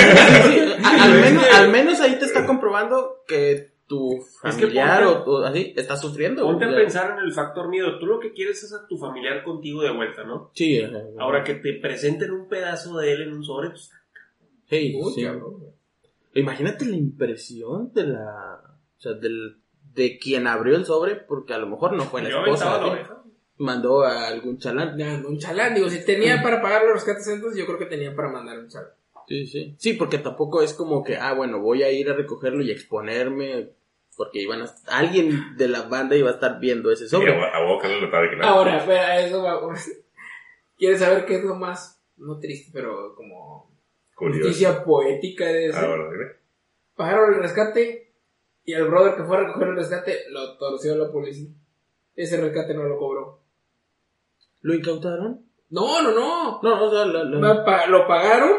[0.48, 5.03] Sí, a- al, menos, al menos ahí te está comprobando que tu Es que familiar
[5.03, 6.42] ponte- o, o así está sufriendo.
[6.44, 7.98] Ponte a pensar en el factor miedo.
[7.98, 10.51] Tú lo que quieres es a tu familiar contigo de vuelta, ¿no?
[10.55, 10.98] Sí, ajá.
[11.18, 13.90] Ahora que te presenten un pedazo de él en un sobre, pues,
[14.68, 15.27] Sí, Uy, sí.
[16.35, 18.61] Imagínate la impresión de la.
[18.98, 19.57] O sea, del,
[19.94, 22.81] de quien abrió el sobre, porque a lo mejor no fue la yo esposa.
[23.57, 25.01] Mandó a algún chalán.
[25.27, 28.29] Un chalán, digo, si tenía para pagar los rescates entonces yo creo que tenía para
[28.29, 28.90] mandar un chalán.
[29.28, 29.74] Sí, sí.
[29.78, 33.70] Sí, porque tampoco es como que, ah, bueno, voy a ir a recogerlo y exponerme.
[34.16, 34.74] Porque iban a.
[34.88, 37.32] Alguien de la banda iba a estar viendo ese sobre.
[37.32, 38.44] a a vos que vigilando.
[38.44, 39.60] Ahora, pero a eso va.
[40.76, 43.70] ¿Quieres saber qué es lo más, no triste, pero como
[44.16, 44.48] Curioso.
[44.48, 45.78] justicia poética de eso?
[45.78, 46.24] Ahora, dime.
[46.96, 48.12] Pagaron el rescate
[48.64, 51.50] y el brother que fue a recoger el rescate lo torció la policía.
[52.16, 53.40] Ese rescate no lo cobró.
[54.62, 55.44] ¿Lo incautaron?
[55.70, 56.60] No, no, no.
[56.62, 58.50] No, o sea, la- la- Va- pa- Lo pagaron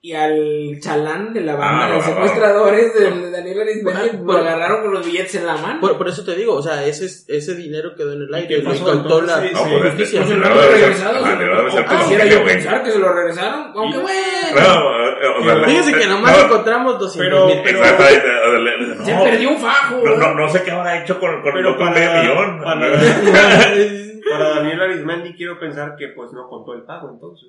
[0.00, 4.32] y al chalán de la banda Ah, de no, secuestradores de Daniel Arismendi Ah, lo
[4.32, 5.80] agarraron con los billetes en la mano.
[5.80, 8.62] Por, por eso te digo, o sea, ese, ese dinero quedó en el aire.
[8.62, 9.40] Lo incautó la?
[9.40, 10.20] No, Sí, pues es justicia.
[10.20, 14.18] Pues el no ah, el quisiera yo pensar que se lo regresaron, aunque bueno.
[14.54, 19.04] No, o sea, le- Fíjese que nomás no, encontramos 200 pero- mil.
[19.04, 19.96] Se perdió un fajo.
[20.36, 22.60] no, sé qué habrá hecho con, con, Pero con para- millón.
[22.62, 22.90] para-
[24.30, 27.48] Para Daniel Arismendi quiero pensar que pues no contó el pago entonces.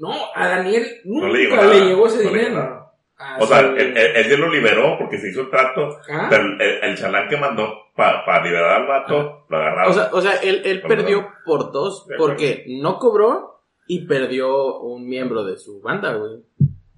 [0.00, 2.54] No, a Daniel nunca No le llegó le, nada, llegó ese no dinero.
[2.54, 2.76] nada.
[3.18, 6.26] A O sea, él, él- él ya lo liberó porque se hizo el trato, ¿Ah?
[6.30, 9.90] pero el, chalán que mandó para liberar al vato, lo agarraron.
[9.90, 15.06] O sea, o sea él, él perdió por dos, porque no cobró y perdió un
[15.06, 16.42] miembro de su banda, güey.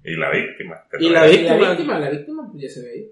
[0.05, 0.81] y la víctima.
[0.97, 1.57] Y la Y víctima.
[1.59, 3.11] la víctima, la víctima, pues ya se ve ahí.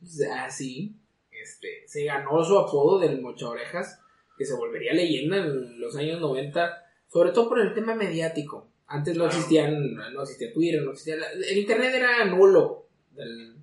[0.00, 0.94] Pues, así,
[1.30, 4.00] este, se ganó su apodo del mocha orejas,
[4.38, 8.68] que se volvería leyenda en los años 90 Sobre todo por el tema mediático.
[8.86, 11.16] Antes no existían, no existía Twitter, no existía...
[11.16, 12.86] la- el internet era nulo.
[13.12, 13.54] Del-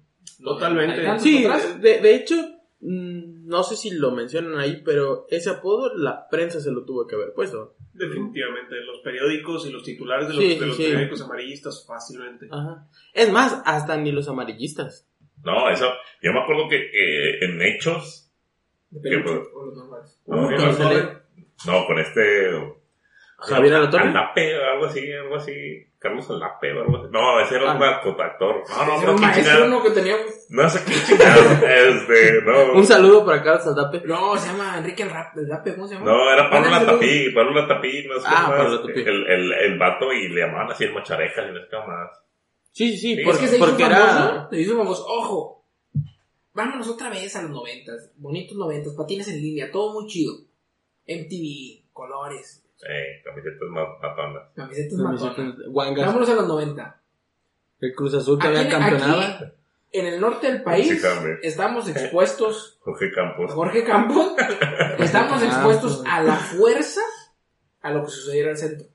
[0.43, 1.00] Totalmente.
[1.00, 1.46] ¿Hay tantos Sí,
[1.80, 2.36] de, de hecho,
[2.82, 7.08] mm, no sé si lo mencionan ahí, pero ese apodo la prensa se lo tuvo
[7.08, 7.76] que haber puesto.
[7.93, 10.84] Definitivamente, los periódicos y los titulares de los, Sí, de los sí.
[10.84, 12.48] periódicos amarillistas fácilmente.
[12.52, 12.88] Ajá.
[13.14, 15.08] Es más, hasta ni los amarillistas.
[15.43, 15.88] No, eso,
[16.22, 18.30] yo me acuerdo que eh, en Hechos,
[18.89, 20.20] De peluche, ¿Qué, o los normales.
[20.28, 21.04] no, no, sale
[21.66, 22.52] no, con este
[23.38, 24.10] Javier Alatorre.
[24.10, 27.08] Alape, algo así, algo así, Carlos Alape o algo así.
[27.12, 28.02] No, ese era un Ah.
[28.04, 28.64] narcoactor.
[28.70, 30.16] No, no, un no, qué maestro uno que tenía...
[30.50, 32.74] No sé qué chingado, este, no.
[32.74, 34.02] Un saludo para Carlos Aldape.
[34.06, 36.06] No, se llama Enrique el Rap, el Rape, ¿cómo se llama?
[36.12, 38.58] No, era Pablo Mándale Latapí, Pablo Latapí, no sé Ah, qué más.
[38.58, 39.00] Pablo Latapí.
[39.02, 42.10] El, el, el vato y le llamaban así el macharejas y no sé qué más.
[42.72, 44.48] Sí, sí, sí, Sí, Es porque, que se hizo porque famoso, era...
[44.50, 45.06] se hizo famoso.
[45.08, 45.66] Ojo,
[46.54, 50.34] vámonos otra vez a los noventas, bonitos noventas, patines en línea, todo muy chido.
[51.08, 54.44] MTV, colores, Eh, camisetas más matonas.
[54.56, 55.00] camisetas.
[55.70, 57.02] Wangas, Vámonos a los 90.
[57.82, 59.22] el Cruz Azul que Aquí, había campeonado.
[59.22, 59.44] aquí,
[59.94, 61.04] en el norte del país,
[61.42, 63.52] estamos expuestos, Jorge Campos.
[63.54, 64.34] Jorge Campos,
[65.00, 66.10] estamos expuestos pues.
[66.14, 67.02] a la fuerza
[67.82, 68.88] a lo que sucediera en el centro.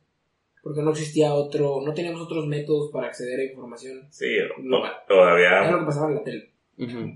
[0.62, 4.06] Porque no existía otro, no teníamos otros métodos para acceder a información.
[4.10, 4.26] Sí,
[5.08, 6.52] todavía Era lo que pasaba en la tele.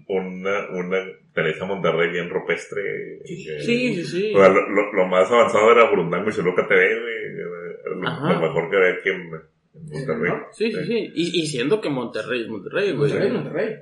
[0.08, 0.98] Una, una
[1.32, 3.20] Teresa Monterrey bien rupestre.
[3.24, 3.48] Sí.
[3.48, 4.34] eh, Sí, sí, sí.
[4.34, 7.34] o sea, lo, lo- lo más avanzado era Burundango y Choluca TV, güey.
[7.86, 9.20] Lo, lo mejor que había aquí en,
[9.74, 10.30] en Monterrey.
[10.32, 10.46] ¿No?
[10.52, 11.12] Sí, sí, sí.
[11.14, 13.10] Y, y siendo que Monterrey es Monterrey, güey.
[13.10, 13.74] Monterrey, Monterrey.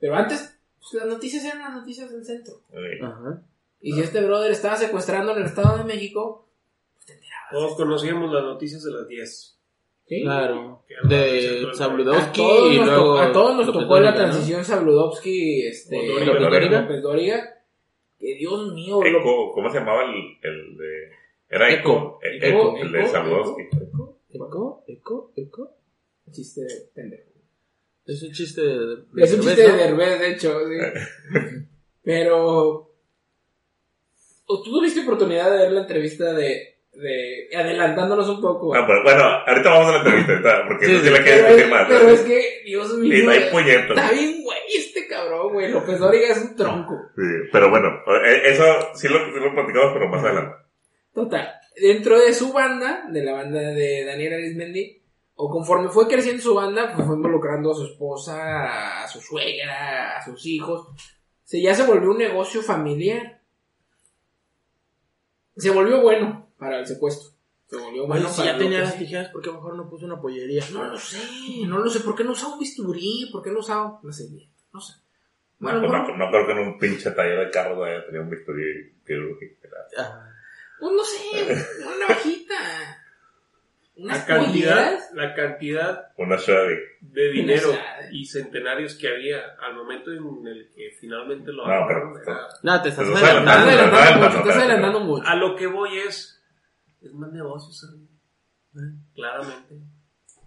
[0.00, 2.54] Pero antes, pues, las noticias eran las noticias del centro.
[3.02, 3.42] Ajá.
[3.80, 6.48] Y si este brother estaba secuestrando en el Estado de México,
[6.94, 7.50] pues te enterabas.
[7.52, 9.53] Todos conocíamos las noticias de las 10.
[10.06, 10.22] ¿Sí?
[10.22, 10.84] Claro.
[11.08, 13.04] De Sabludowski todos, y nos luego.
[13.04, 17.50] tocó, a todos nos tocó la transición Sabludowski, este, López Dóriga.
[18.18, 21.10] Que Dios mío, Eco, ¿cómo se llamaba el, el de...?
[21.50, 22.18] Era Eco.
[22.22, 22.76] Eco.
[22.76, 23.62] el de Sabludowski.
[23.62, 25.70] Eco, Eco, eco, eco.
[26.30, 26.62] Chiste
[26.94, 27.34] pendejo.
[28.06, 29.04] Es un chiste de.
[29.16, 29.72] Es un chiste de.
[29.72, 30.76] Derbez, de hecho, sí.
[32.02, 32.90] Pero.
[34.46, 36.73] ¿o ¿Tú tuviste oportunidad de ver la entrevista de.
[36.96, 38.74] De adelantándonos un poco?
[38.74, 41.46] Ah, pues, bueno, ahorita vamos a la entrevista, porque Sí, sí la pero, quiero es,
[41.56, 41.86] discutir más.
[41.88, 43.18] pero es que, Dios mío.
[43.18, 43.96] Y no hay puñetos.
[43.96, 45.70] Está bien, güey, este cabrón, güey.
[45.70, 46.94] López Dóriga es un tronco.
[47.16, 47.22] Sí,
[47.52, 47.88] pero bueno,
[48.24, 48.64] eh, eso
[48.94, 50.54] sí lo, sí lo platicamos, pero más adelante.
[51.12, 51.48] Total.
[51.80, 55.00] Dentro de su banda, de la banda de Daniel Arismendi,
[55.36, 60.16] o conforme fue creciendo su banda, pues fue involucrando a su esposa, a su suegra,
[60.18, 60.86] a sus hijos.
[61.42, 63.40] Se, ya se volvió un negocio familiar.
[65.56, 67.30] Se volvió bueno para el secuestro.
[67.66, 70.06] Se volvió bueno Bueno, si para ya tenía las tijeras, ¿por qué mejor no puso
[70.06, 70.64] una pollería?
[70.72, 71.18] No lo sé,
[71.66, 72.00] no lo sé.
[72.00, 73.28] ¿Por qué no usaba un bisturí?
[73.32, 74.52] ¿Por qué no usaba una servilleta?
[74.72, 74.94] No sé.
[75.58, 78.24] Bueno, no, bueno, no, no creo que en un pinche taller de carros haya tenido
[78.24, 79.68] un bisturí quirúrgico.
[79.96, 80.30] Ah,
[80.78, 82.54] pues no sé, una navajita.
[83.96, 86.36] Unas La cantidad, la cantidad Una
[87.00, 87.70] de dinero
[88.10, 92.14] y centenarios que había al momento en el que finalmente lo No, agarraron.
[92.14, 93.08] pero- era- No, te estás
[94.56, 95.00] adelantando.
[95.00, 95.26] mucho.
[95.28, 96.42] A lo que voy es,
[97.02, 98.00] es más negocio, ¿sabes?
[99.14, 99.74] Claramente.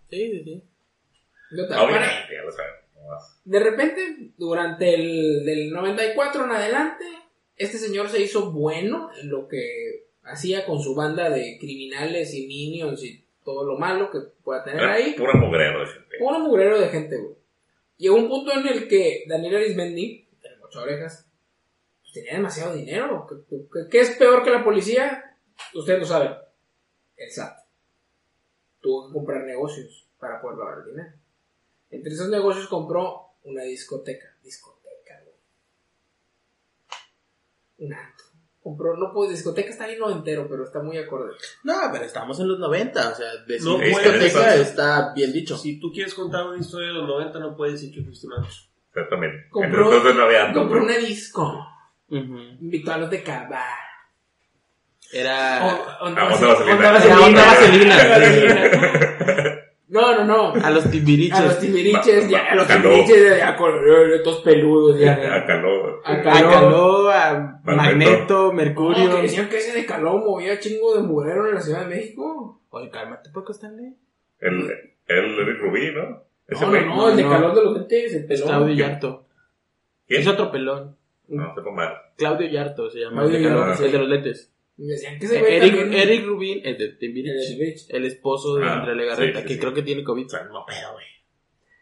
[0.10, 0.64] Sí, sí, sí.
[1.54, 3.42] Obviamente, ya lo más.
[3.46, 7.06] De repente, durante el del 94 en adelante,
[7.56, 12.46] este señor se hizo bueno en lo que hacía con su banda de criminales y
[12.48, 15.14] minions y todo lo malo que pueda tener Era ahí.
[15.18, 16.18] pura mugrero de gente.
[16.20, 17.36] Puro mugrero de gente, güey.
[17.96, 21.30] Llegó un punto en el que Daniel Arismendi, de ocho orejas,
[22.02, 23.26] pues, tenía demasiado dinero.
[23.26, 23.36] ¿Qué,
[23.72, 25.38] qué- qué es peor que la policía?
[25.74, 26.34] Ustedes lo saben.
[27.16, 27.58] El SAT.
[28.82, 31.14] Tuvo que comprar negocios para poder lavar el dinero.
[31.90, 34.28] Entre esos negocios compró una discoteca.
[34.44, 35.38] Discoteca, güey.
[37.88, 38.27] Un antro.
[38.68, 41.32] Compró, no puedo, discoteca está bien noventero, pero está muy acorde.
[41.64, 45.56] No, pero estamos en los 90, o sea, decir No discoteca está bien dicho.
[45.56, 48.28] Si tú quieres contar una historia de los 90, no puedes decir que fuiste.
[48.94, 49.48] Exactamente.
[49.50, 51.66] Compró, Entonces no había tanto, compró una disco.
[52.10, 53.62] Invitó a los de Cabar.
[55.14, 55.66] Era...
[56.02, 56.92] O- onda Ah, onda vaselina.
[56.92, 57.26] vaselina.
[57.26, 57.46] Onda
[58.20, 59.17] vaselina.
[59.98, 60.66] No, no, no.
[60.66, 61.40] A los timbiriches.
[61.40, 62.90] A los timbiriches, ya, a los caló.
[62.90, 63.72] timbiriches, ya con
[64.14, 65.16] estos peludos, ya.
[65.48, 65.98] No.
[66.04, 66.38] Acá.
[66.38, 68.54] A Caló, a Magneto.
[68.54, 69.16] Mercurio.
[69.16, 72.62] que decían que ese de Caló movía chingo de mugrero en la Ciudad de México.
[72.70, 73.96] Oye, cálmate, ¿por qué Stanley?
[74.40, 74.70] El,
[75.08, 76.24] el Eric Rubí, ¿no?
[76.48, 77.30] Ese No, no, no, el de no.
[77.30, 78.48] Caló de los lentes, el pelón.
[78.48, 79.26] Claudio Yarto.
[80.08, 80.22] ¿Quién?
[80.22, 80.96] Es otro pelón.
[81.28, 81.94] No, se mal.
[82.16, 83.22] Claudio Yarto se llama.
[83.22, 84.54] Claudio el de Caló, el de los lentes.
[84.78, 88.78] Me decían que ese güey Eric, también- Eric Rubin, el de el esposo de Ah,
[88.80, 89.60] Andrea Legarreta, sí, sí, que sí.
[89.60, 90.26] creo que tiene COVID.
[90.26, 91.06] O sea, no pedo, güey.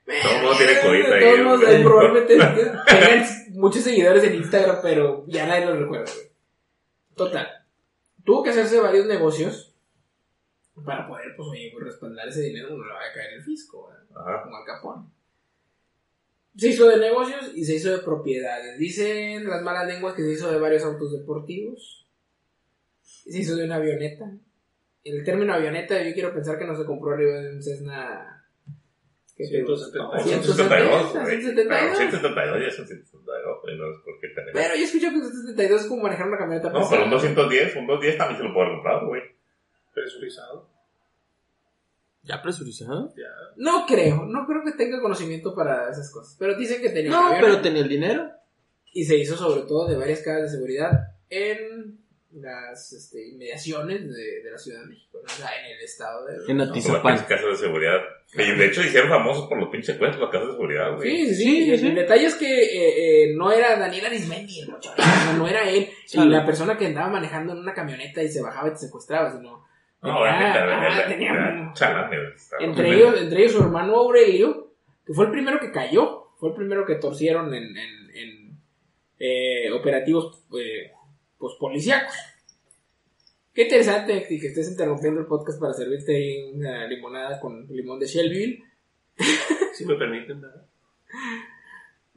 [0.08, 4.78] Eh, Todo el mundo tiene COVID ahí, Todos eh, probablemente tengan muchos seguidores en Instagram,
[4.82, 6.28] pero ya nadie lo recuerda, güey.
[7.16, 7.48] Total.
[8.24, 9.74] Tuvo que hacerse varios negocios
[10.86, 13.90] para poder, pues, oye, pues, respaldar ese dinero, no le va a caer el fisco,
[14.14, 14.44] ¿verdad?
[14.44, 15.08] Como Al Capone.
[16.56, 18.78] Se hizo de negocios y se hizo de propiedades.
[18.78, 22.05] Dicen las malas lenguas que se hizo de varios autos deportivos.
[23.26, 24.32] Se hizo de una avioneta.
[25.04, 28.44] El término avioneta, yo quiero pensar que no se compró arriba de un Cessna.
[29.36, 29.76] ¿qué te digo?
[29.76, 30.24] 172.
[30.24, 31.42] 172, güey.
[31.42, 31.68] 172.
[31.68, 34.54] Pero 172 ya son 172, güey, no es porque tenemos.
[34.54, 37.88] Pero yo escuché que 172 es como manejar una camioneta No, pero un 210, un
[37.88, 39.22] 210 también se lo puedo haber comprado, güey.
[39.94, 40.70] Presurizado.
[42.24, 43.14] ¿Ya presurizado?
[43.16, 43.30] Ya.
[43.58, 46.36] No creo, no creo que tenga conocimiento para esas cosas.
[46.40, 48.32] Pero dicen que tenía No, pero tenía el dinero.
[48.94, 50.92] Y se hizo sobre todo de varias cámaras de seguridad
[51.30, 52.05] en
[52.36, 55.26] las este, inmediaciones de, de la Ciudad de México, ¿no?
[55.26, 56.52] o sea, en el estado de...
[56.52, 57.18] En No, Atizapán.
[57.30, 58.00] casas de seguridad.
[58.34, 61.10] Y de hecho hicieron famosos por los pinches secuestros, las casas de seguridad, güey.
[61.10, 61.44] Sí, sí, sí.
[61.66, 61.88] Sí, El- sí.
[61.88, 65.70] El detalle es que eh, eh, no era Daniel Arismendi el mochorero, no, no era
[65.70, 68.78] él, y la persona que andaba manejando en una camioneta y se bajaba y te
[68.80, 69.66] secuestraba, sino...
[70.02, 71.72] No, Ah.
[71.74, 72.10] Estaba-
[72.60, 74.72] entre ellos, entre ellos su hermano Aurelio,
[75.06, 78.58] que fue el primero que cayó, fue el primero que torcieron en, en, en,
[79.20, 80.92] eh, operativos eh,
[81.38, 82.16] pues, policíacos.
[83.54, 88.00] Qué interesante que que estés interrumpiendo el podcast para servirte ahí una limonada con limón
[88.00, 88.64] de Shelbyville.
[89.74, 90.66] Si me permiten, ¿verdad?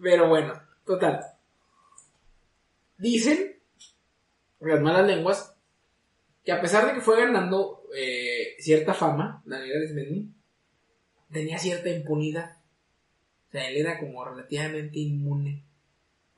[0.00, 0.54] Pero bueno,
[0.86, 1.20] total.
[2.96, 3.56] Dicen
[4.60, 5.56] las malas lenguas
[6.44, 10.28] que a pesar de que fue ganando eh, cierta fama, Daniel Arismendi,
[11.32, 12.58] tenía cierta impunidad.
[13.48, 15.64] O sea, él era como relativamente inmune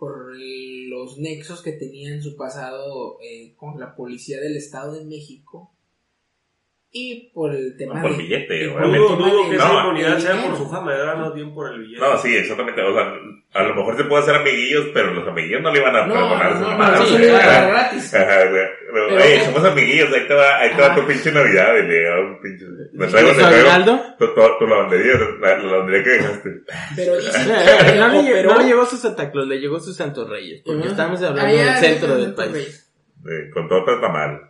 [0.01, 5.05] por los nexos que tenía en su pasado eh, con la policía del Estado de
[5.05, 5.75] México
[6.93, 8.99] y por el tema No, por de- billete, obviamente.
[8.99, 10.57] Dudo, dudo que esa No, inmunidad del sea por dinero.
[10.57, 12.01] su fama, era más bien por el billete.
[12.01, 12.83] No, sí, exactamente.
[12.83, 13.15] O sea,
[13.55, 16.15] a lo mejor se puede hacer amiguillos, pero los amiguillos no le iban a No,
[16.15, 17.07] perdonar no, su no, no, güey.
[17.13, 18.15] se le iba a dar Ajá, gratis.
[18.15, 18.63] Ajá, güey.
[18.93, 20.95] Pero, Pero- "Ey, somos amiguillos, ahí te va, ahí te va Ajá.
[21.01, 22.65] tu pinche Navidad, y le da un pinche...
[22.93, 24.03] Me ¿Y traigo, me su traigo aguinaldo?
[24.19, 26.51] tu, tu, tu lavandería, la, la lavandería que dejaste.
[26.97, 30.29] Pero dicen que no, le, no le llegó su Santa Claus, le llegó su Santos
[30.29, 30.63] Reyes.
[30.67, 30.91] Porque Ajá.
[30.91, 32.91] estamos hablando ya, del ya, centro ya, del ya, país.
[33.55, 34.50] Con torta tamal.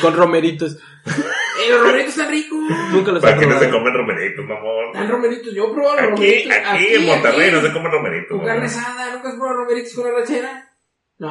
[0.00, 0.76] Con romeritos.
[1.06, 2.58] Eh, los romeritos están ricos.
[2.92, 4.86] Nunca los ¿Para qué no se comen romeritos, mamón?
[4.86, 5.54] Están romeritos.
[5.54, 6.52] Yo he probado los Aquí, romeritos.
[6.66, 8.36] aquí en Monterrey no se comen romeritos.
[8.38, 9.14] Con carne asada.
[9.14, 10.76] ¿Nunca has probado romeritos con arrachera?
[11.18, 11.30] No,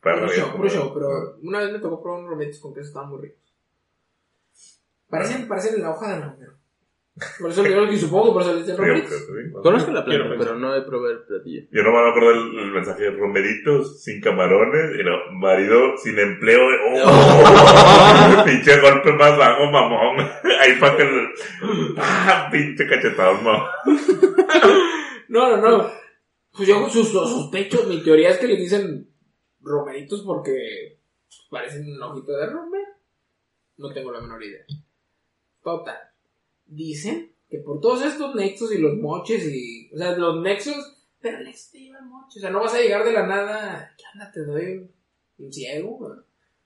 [0.00, 0.94] puro show, puro show.
[0.94, 2.88] Pero una vez me tocó probar unos romeritos con queso.
[2.88, 3.54] Estaban muy ricos.
[5.10, 6.57] Parecen, parecen la hoja del romero.
[7.40, 9.26] Por eso le digo que supongo por eso le dicen romeritos.
[9.62, 11.62] Conozco la planta, pero no he probado el platillo.
[11.70, 16.60] Yo no me acuerdo el, el mensaje romeritos sin camarones y no, marido sin empleo.
[17.04, 18.44] ¡Oh!
[18.44, 20.18] pinche golpe más bajo, mamón.
[20.60, 21.28] Ahí para que el...
[21.96, 22.48] ¡Ah!
[22.50, 23.68] Pinche cachetado, mamón.
[25.28, 25.90] No, no, no.
[26.52, 29.08] Pues yo sus, sospecho, mi teoría es que les dicen
[29.60, 30.98] romeritos porque
[31.50, 32.92] parecen un ojito de romero.
[33.76, 34.64] No tengo la menor idea.
[35.62, 35.98] Total.
[36.68, 39.90] Dicen que por todos estos nexos y los moches y...
[39.92, 40.96] O sea, los nexos...
[41.20, 42.38] Pero el nexo te lleva el moche.
[42.38, 43.94] O sea, no vas a llegar de la nada...
[43.96, 44.30] ¿Qué onda?
[44.30, 44.88] Te doy
[45.38, 45.98] un, ciego.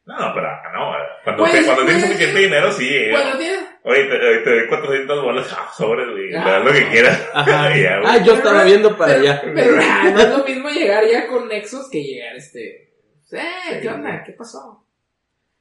[0.04, 0.92] No, pero no.
[1.24, 2.88] Cuando, Pues, te, cuando tienes pues, suficiente dinero, sí.
[2.88, 3.10] eh.
[3.12, 3.60] Cuando tienes...
[3.84, 6.34] Oye, te, oye, te doy 400 bolas ah, sobres, güey.
[6.34, 6.44] Ah.
[6.44, 7.30] das lo que quieras.
[7.34, 7.76] Ajá.
[7.76, 8.10] Ya, güey.
[8.10, 9.42] Ah, yo estaba viendo para pero, allá.
[9.42, 12.92] Pero ah, no es lo mismo llegar ya con nexos que llegar este.
[13.32, 14.22] Eh, ¿qué onda?
[14.24, 14.84] ¿Qué pasó?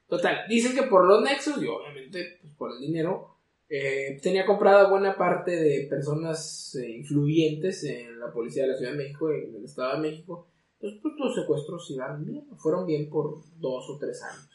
[0.08, 3.38] Total, dicen que por los nexos y obviamente pues, por el dinero
[3.74, 8.92] eh, tenía comprada buena parte de personas eh, influyentes en la policía de la Ciudad
[8.92, 10.48] de México y en el Estado de México.
[10.74, 14.50] Entonces, pues los secuestros iban bien, fueron bien por dos o tres años.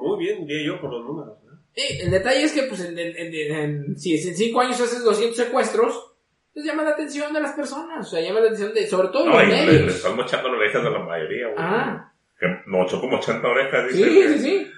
[0.00, 1.38] Muy bien, diría yo, por los números.
[1.44, 1.58] ¿no?
[1.74, 5.04] Sí, el detalle es que, pues, en, en- en- en- si en cinco años haces
[5.04, 6.12] 200 secuestros,
[6.52, 9.26] pues llama la atención de las personas, o sea, llama la atención de, sobre todo
[9.26, 9.82] No, los le, medios.
[9.86, 11.56] le estás mochando las orejas a la mayoría, güey.
[11.58, 14.69] Ah, Que mochó como 80 orejas, sí, sí, sí.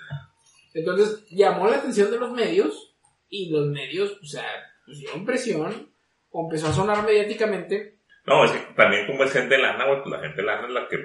[0.75, 2.95] Entonces, llamó la atención de los medios,
[3.29, 4.45] y los medios, o sea,
[4.87, 5.91] pusieron presión,
[6.31, 7.99] o empezó a sonar mediáticamente.
[8.27, 10.89] No, es que también como es gente lana, güey, pues la gente lana es la
[10.89, 10.97] que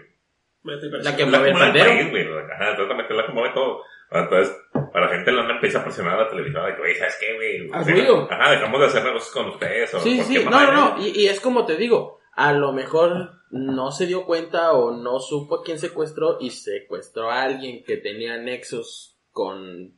[1.03, 2.27] La que mueve el país, güey.
[2.53, 3.81] Ajá, exactamente, la que mueve todo.
[4.11, 4.55] Entonces,
[4.93, 7.35] para la gente lana empieza a presionar a la televisora de que, güey, ¿sabes qué,
[7.35, 7.67] güey?
[7.67, 8.27] Deja- ruido.
[8.31, 9.93] Ajá, dejamos de hacer negocios con ustedes.
[9.93, 13.31] O Sí, sí, no, no, no, y, y es como te digo, a lo mejor
[13.51, 17.97] no se dio cuenta o no supo a quién secuestró y secuestró a alguien que
[17.97, 19.93] tenía nexos con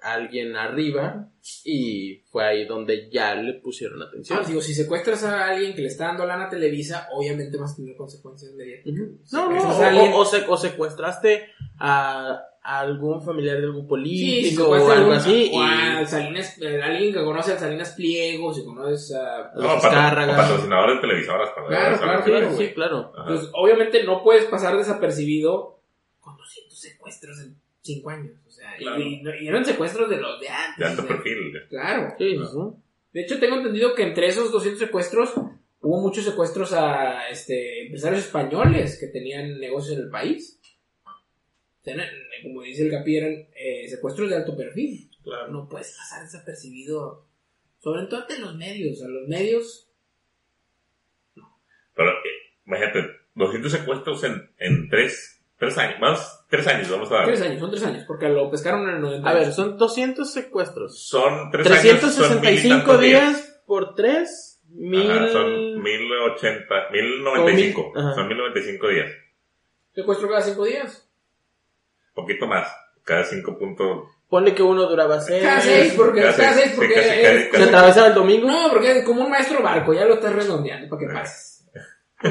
[0.00, 1.28] alguien arriba
[1.64, 4.38] y fue ahí donde ya le pusieron atención.
[4.42, 7.72] Ah, digo, si secuestras a alguien que le está dando lana a Televisa, obviamente vas
[7.74, 8.94] a tener consecuencias mediáticas.
[9.32, 13.58] No, no, Secuestras o, a alguien- o- o se- o secuestraste a, a algún familiar
[13.58, 15.50] de algún político o a algo algún- así.
[15.52, 19.52] o y- a Salinas, eh, alguien que conoce a Salinas Pliego, si conoces a...
[19.54, 21.50] No, Los patrocinadores de televisoras.
[21.50, 22.24] para Claro, claro, ¿sabes?
[22.24, 22.74] Sí, claro, sí, güey.
[22.74, 23.12] claro.
[23.16, 23.26] Ajá.
[23.28, 25.78] Pues obviamente no puedes pasar desapercibido
[26.20, 28.32] con 200 secuestros en cinco años.
[28.62, 29.00] Sea, y- Claro.
[29.02, 30.78] y, y eran secuestros de los de antes.
[30.78, 31.52] De alto o sea, perfil.
[31.68, 32.14] Claro.
[32.18, 32.82] Sí, sí.
[33.12, 35.34] De hecho, tengo entendido que entre esos 200 secuestros
[35.80, 40.60] hubo muchos secuestros a este, empresarios españoles que tenían negocios en el país.
[41.04, 42.08] O sea, eran,
[42.44, 45.10] como dice el Capi, eran eh, secuestros de alto perfil.
[45.24, 45.48] Claro.
[45.52, 47.26] No puedes pasar desapercibido.
[47.80, 49.02] Sobre todo ante los medios.
[49.02, 49.88] A los medios.
[51.94, 53.00] Pero eh, imagínate,
[53.34, 57.24] 200 secuestros en, en tres, tres años, más tres años vamos a dar.
[57.26, 59.30] Tres años, son tres años, porque lo pescaron en el 90.
[59.30, 61.06] A ver, son 200 secuestros.
[61.06, 65.10] Son tres años, son mil 365 días por 3, mil...
[65.10, 67.92] Ajá, son 1080, 1095.
[67.92, 69.10] Como mil- son 1095 días.
[69.94, 71.08] Secuestro cada cinco días.
[72.14, 72.68] Poquito más.
[73.04, 74.08] Cada 5 puntos.
[74.28, 75.42] Ponle que uno duraba 6.
[75.42, 78.14] Cada seis, porque Cada cada seis, seis, porque sí, casi, es- casi, Se atravesaba el
[78.14, 78.46] domingo.
[78.48, 81.51] No, porque es como un maestro barco, ya lo estás redondeando para que pases.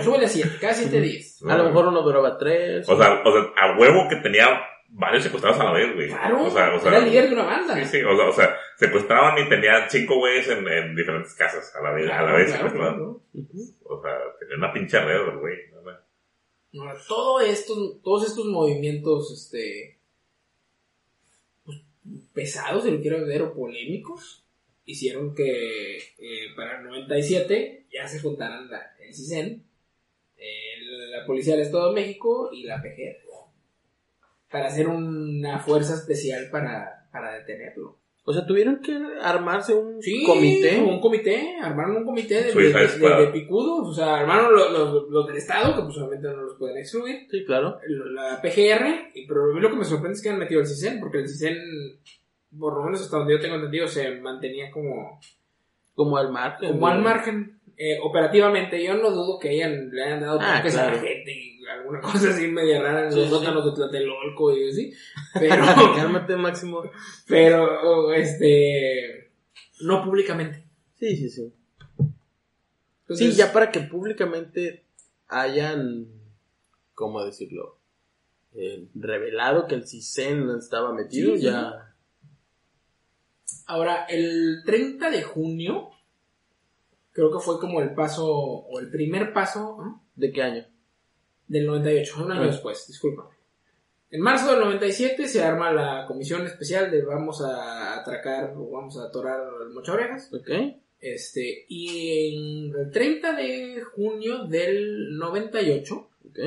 [0.03, 1.41] Súbele a siete, cada siete días.
[1.47, 2.87] A lo mejor uno duraba 3.
[2.89, 6.07] O sea, o sea, a huevo que tenía varios secuestrados a la vez, güey.
[6.09, 7.75] Claro, o sea, o sea, era el líder de una banda.
[7.75, 11.73] Sí, sí, o sea, o sea, secuestraban y tenían cinco güeyes en, en diferentes casas
[11.75, 13.21] a la vez, a la Claro, vez claro, secuestrados.
[13.31, 13.47] claro.
[13.83, 15.57] O sea, tenía una pinche red, güey.
[17.07, 19.99] todo estos, todos estos movimientos, este,
[21.65, 21.77] pues,
[22.33, 24.45] pesados, si lo quiero ver, o polémicos,
[24.85, 29.63] hicieron que eh, para el 97 ya se juntaran la, el CISEN,
[30.41, 33.17] el- la Policía del Estado de México y la PGR
[34.49, 37.97] para hacer una fuerza especial para, para detenerlo.
[38.23, 40.79] O sea, tuvieron que armarse un Sí, comité.
[40.79, 43.19] Un comité, armaron un comité de, Suicide de- de- Squad.
[43.19, 46.55] de picudos, o sea, armaron los, los- los del Estado, que pues obviamente no los
[46.57, 47.79] pueden excluir, Sí, claro.
[47.87, 50.67] la PGR, y pero a mí lo que me sorprende es que han metido el
[50.67, 51.57] CISEN, porque el CISEN,
[52.59, 55.19] por lo menos hasta donde yo tengo entendido, se mantenía como,
[55.95, 56.71] Como al margen.
[56.73, 58.83] como al margen eh, operativamente.
[58.83, 61.99] Yo no dudo que hayan, le hayan dado Ah, toques a la gente y alguna
[62.01, 64.93] cosa así media rara en los sótanos de Tlatelolco y así,
[65.33, 65.63] pero,
[65.95, 66.83] Cálmate, Máximo.
[67.27, 69.31] pero, este,
[69.81, 70.63] no públicamente.
[70.99, 71.53] Sí, sí, sí.
[73.01, 74.85] Entonces, Sí, ya para que públicamente
[75.27, 76.07] hayan,
[76.93, 77.77] ¿cómo decirlo?
[78.53, 81.45] Eh, revelado que el CISEN estaba metido, Sí, sí.
[81.45, 81.93] ya...
[83.65, 85.90] Ahora, el 30 de junio,
[87.11, 90.03] creo que fue como el paso, o el primer paso ¿no?
[90.15, 90.65] ¿De qué año?
[91.47, 92.47] del 98, un año Ah.
[92.47, 93.35] después, discúlpame.
[94.09, 98.97] En marzo del 97 se arma la comisión especial de vamos a atracar o vamos
[98.97, 100.31] a atorar al Mocha Orejas.
[100.33, 100.49] ¿Ok?
[100.99, 106.39] Este, y en el 30 de junio del 98 ¿Ok?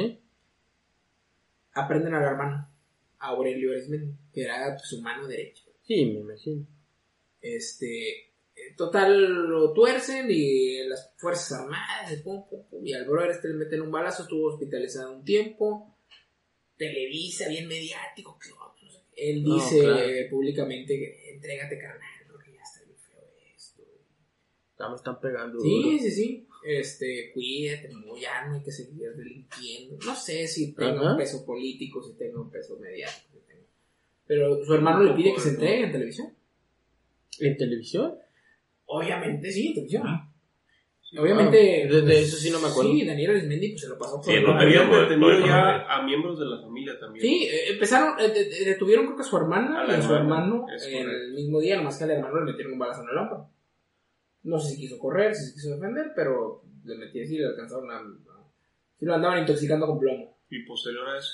[1.73, 2.69] aprenden al hermano,
[3.19, 5.65] a Aurelio Arismendi, que era pues, su mano derecha.
[5.87, 6.67] Sí, me imagino.
[7.41, 8.33] Este,
[8.77, 13.49] total lo tuercen y las Fuerzas Armadas, y pum, pum, pum, y al brother este
[13.49, 15.97] le meten un balazo, estuvo hospitalizado un tiempo.
[16.77, 19.31] Televisa, bien mediático, que no sé qué.
[19.31, 20.31] Él No, dice claro.
[20.31, 23.23] públicamente entrégate carnal, porque ya está bien feo
[23.57, 23.83] esto.
[24.79, 25.61] Ya me están pegando.
[25.61, 25.99] Sí, duro.
[26.03, 26.49] sí, sí.
[26.67, 29.99] Este, cuídate, no, ya no hay que seguir delinquiendo.
[30.05, 31.13] No sé si tenga Ajá.
[31.13, 33.39] un peso político, si tenga un peso mediático.
[33.39, 33.67] si tenga-
[34.27, 36.35] Pero su hermano le pide que se entregue en televisión.
[37.39, 38.15] ¿En televisión?
[38.87, 39.75] Obviamente sí.
[41.17, 41.85] Obviamente.
[41.85, 42.91] Ah, de- de eso sí no me acuerdo.
[42.91, 46.03] Sí, Daniel Arismendi pues, se lo pasó por Sí, el no Habían detenido ya a
[46.03, 47.25] miembros de la familia también.
[47.25, 50.03] Sí, eh, empezaron, eh, de- de- detuvieron creo que a su hermana A y a
[50.03, 53.19] su hermano el mismo día, nomás que al hermano le metieron un balazo en el
[53.19, 53.49] hombro.
[54.43, 57.47] No sé si quiso correr, si se quiso defender, pero le metí así y le
[57.47, 58.03] alcanzaron a...
[58.99, 60.37] Sí lo andaban intoxicando con plomo.
[60.51, 61.33] Y posterior a eso.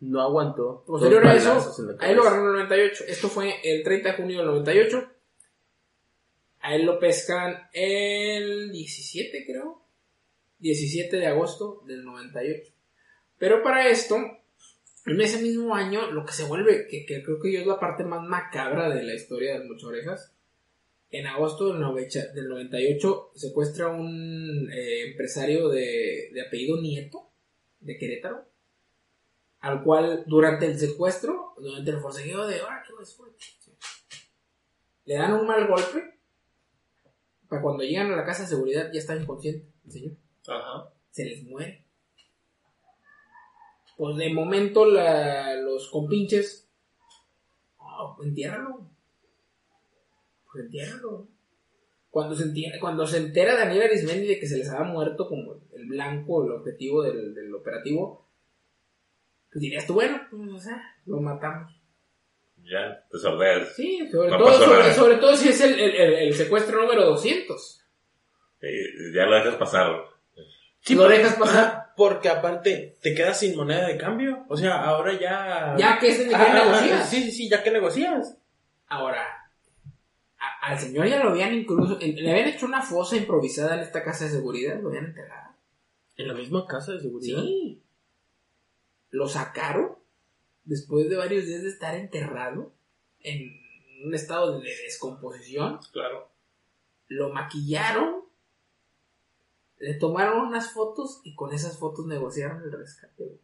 [0.00, 0.84] No aguantó.
[0.86, 3.04] Posterior a eso, balazos en la a él lo agarraron en el 98.
[3.08, 5.10] Esto fue el 30 de junio del 98.
[6.60, 9.82] A él lo pescan el 17, creo.
[10.58, 12.72] 17 de agosto del 98.
[13.38, 14.16] Pero para esto,
[15.06, 17.78] en ese mismo año, lo que se vuelve, que, que creo que yo es la
[17.78, 20.32] parte más macabra de la historia de Mucho Orejas,
[21.10, 27.30] en agosto del, novecha- del 98 secuestra un eh, empresario de, de apellido Nieto,
[27.80, 28.46] de Querétaro,
[29.60, 32.58] al cual durante el secuestro, durante el forcejeo de,
[33.16, 33.28] fue?",
[35.06, 36.17] le dan un mal golpe,
[37.48, 40.12] para cuando llegan a la casa de seguridad ya está inconsciente el señor
[40.46, 40.90] Ajá.
[41.10, 41.84] se les muere.
[43.96, 46.68] Pues de momento la- los compinches,
[47.78, 48.88] oh, entiérralo.
[50.52, 51.26] Pues entiérralo.
[52.10, 55.56] Cuando se, entiera- cuando se entera Daniel Arismendi de que se les había muerto como
[55.72, 58.26] el blanco, el objetivo del, del operativo,
[59.50, 61.77] pues dirías tú, bueno, pues o sea, lo matamos.
[62.70, 63.74] Ya, te sordeas.
[63.74, 67.84] Sí, sobre, No todo, sobre, todo si es el, el- el- el secuestro número 200.
[68.60, 70.04] Eh, ya lo dejas pasar.
[70.80, 71.86] Sí, lo dejas pasar.
[71.96, 74.44] Porque aparte te quedas sin moneda de cambio.
[74.48, 75.74] O sea, ahora ya.
[75.76, 77.08] Ya que ese Ah, nivel ah, negocias.
[77.10, 78.36] Sí, sí, sí, ya que negocias.
[78.86, 79.50] Ahora,
[80.38, 84.04] a- al señor ya lo habían incluso, le habían hecho una fosa improvisada en esta
[84.04, 85.54] casa de seguridad, lo habían enterrado.
[86.16, 87.40] En la misma casa de seguridad.
[87.42, 87.82] Sí.
[89.10, 89.97] Lo sacaron
[90.68, 92.72] después de varios días de estar enterrado
[93.20, 93.60] en
[94.04, 95.80] un estado de descomposición.
[95.92, 96.28] Claro.
[97.08, 98.16] Lo maquillaron,
[99.78, 103.24] le tomaron unas fotos y con esas fotos negociaron el rescate.
[103.24, 103.38] güey.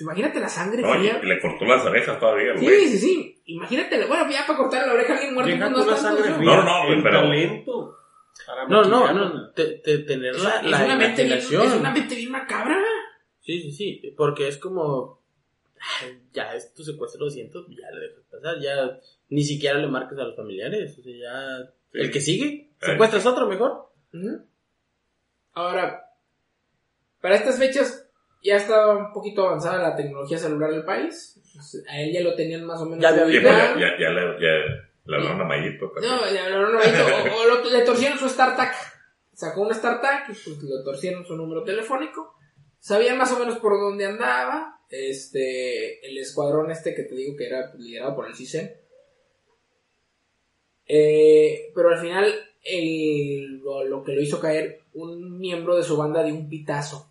[0.00, 1.20] Imagínate la sangre No, fría.
[1.22, 2.86] le cortó las orejas todavía, Sí, güey.
[2.88, 3.42] sí, sí.
[3.46, 6.36] Imagínate, bueno, ya para cortar la oreja a alguien muerto, pues no la sangre ¿no?
[6.36, 6.56] fría.
[6.56, 7.96] No, no, el pero- talento.
[8.68, 9.50] No, no, no.
[9.50, 10.84] te- te- tener Es, la, es la es
[11.74, 12.79] una mente bien macabra.
[13.50, 14.14] Sí, sí, sí.
[14.16, 15.20] Porque es como.
[16.32, 18.60] Ya es tu secuestro 200, ya le dejas pasar.
[18.60, 18.98] Ya
[19.30, 20.96] ni siquiera le marques a los familiares.
[20.98, 21.70] O sea, ya.
[21.92, 23.90] El que sigue, secuestras otro mejor.
[25.54, 26.04] Ahora,
[27.20, 28.06] para estas fechas
[28.42, 31.34] ya estaba un poquito avanzada la tecnología celular del país.
[31.46, 33.00] Entonces, A él ya lo tenían más o menos.
[33.02, 34.52] Ya pues ya, ya, ya le, ya
[35.06, 35.90] le hablaron a Mayito.
[35.90, 36.14] también.
[36.14, 38.74] No, ya hablaron ahorita, o, o lo- le torcieron su StarTAC.
[39.34, 42.36] Sacó un StarTAC y pues le torcieron su número telefónico.
[42.80, 44.80] Sabían más o menos por dónde andaba.
[44.90, 48.72] Este, el escuadrón este que te digo que era liderado por el CISEN.
[50.86, 52.32] Eh, pero al final,
[52.64, 57.08] el- lo, lo que lo hizo caer, un miembro de su banda de un pitazo.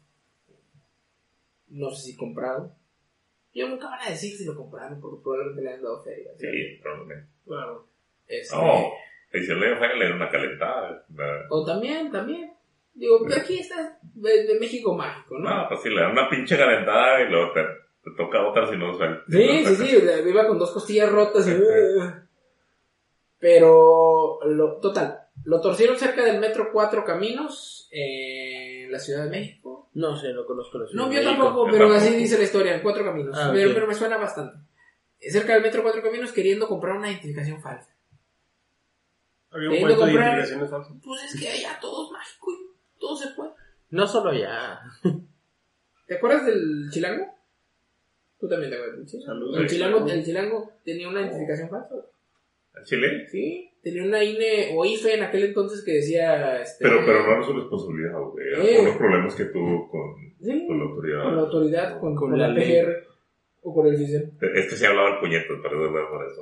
[1.70, 2.76] No sé si comprado.
[3.54, 6.32] Yo nunca van a decir si lo compraron, porque probablemente le han dado feria.
[6.38, 7.30] Sí, probablemente.
[7.46, 7.88] Claro.
[8.28, 8.92] Este, No,
[9.34, 11.06] y si le fue le dio una calentada.
[11.50, 12.54] O también, también.
[13.00, 15.50] Digo, pero aquí está de, de México mágico, ¿no?
[15.50, 17.62] No, pues si le dan una pinche calentada y luego te,
[18.04, 19.24] te toca otra si no suelta.
[19.30, 19.98] sí, sí, sí,
[20.28, 21.52] iba con dos costillas rotas y...
[23.40, 29.90] Pero, lo, total, lo torcieron cerca del metro Cuatro Caminos en la Ciudad de México.
[29.94, 31.96] No sé, no conozco la ciudad No, de yo tampoco, pero tampoco.
[32.02, 33.38] así dice la historia, en Cuatro Caminos.
[33.40, 34.58] Ah, pero, pero me suena bastante.
[35.22, 37.96] Cerca del metro Cuatro Caminos queriendo comprar una identificación falsa.
[39.52, 40.94] Había un puesto que de comprar- identificaciones falsas.
[41.04, 42.59] Pues es que allá todo es mágico y
[43.00, 43.52] todo se puede.
[43.92, 44.80] No solo ya.
[46.08, 47.26] ¿Te acuerdas del chilango?
[48.40, 49.58] Tú también te acuerdas del chilango.
[49.58, 51.96] El chilango, el chilango tenía una identificación falsa.
[52.76, 53.28] ¿En Chile?
[53.30, 56.62] Sí, tenía una INE o IFE en aquel entonces que decía.
[56.62, 58.48] Este, Pero, pero no era su responsabilidad, güey.
[58.48, 58.76] Eh.
[58.78, 61.24] Algunos problemas que tuvo con, Sí, con la autoridad.
[61.24, 62.56] con la autoridad, con, Con con la la.
[62.56, 63.08] PGR
[63.64, 64.38] o con el CISEN.
[64.56, 66.42] Este sí hablaba el puñeto, perdón por eso.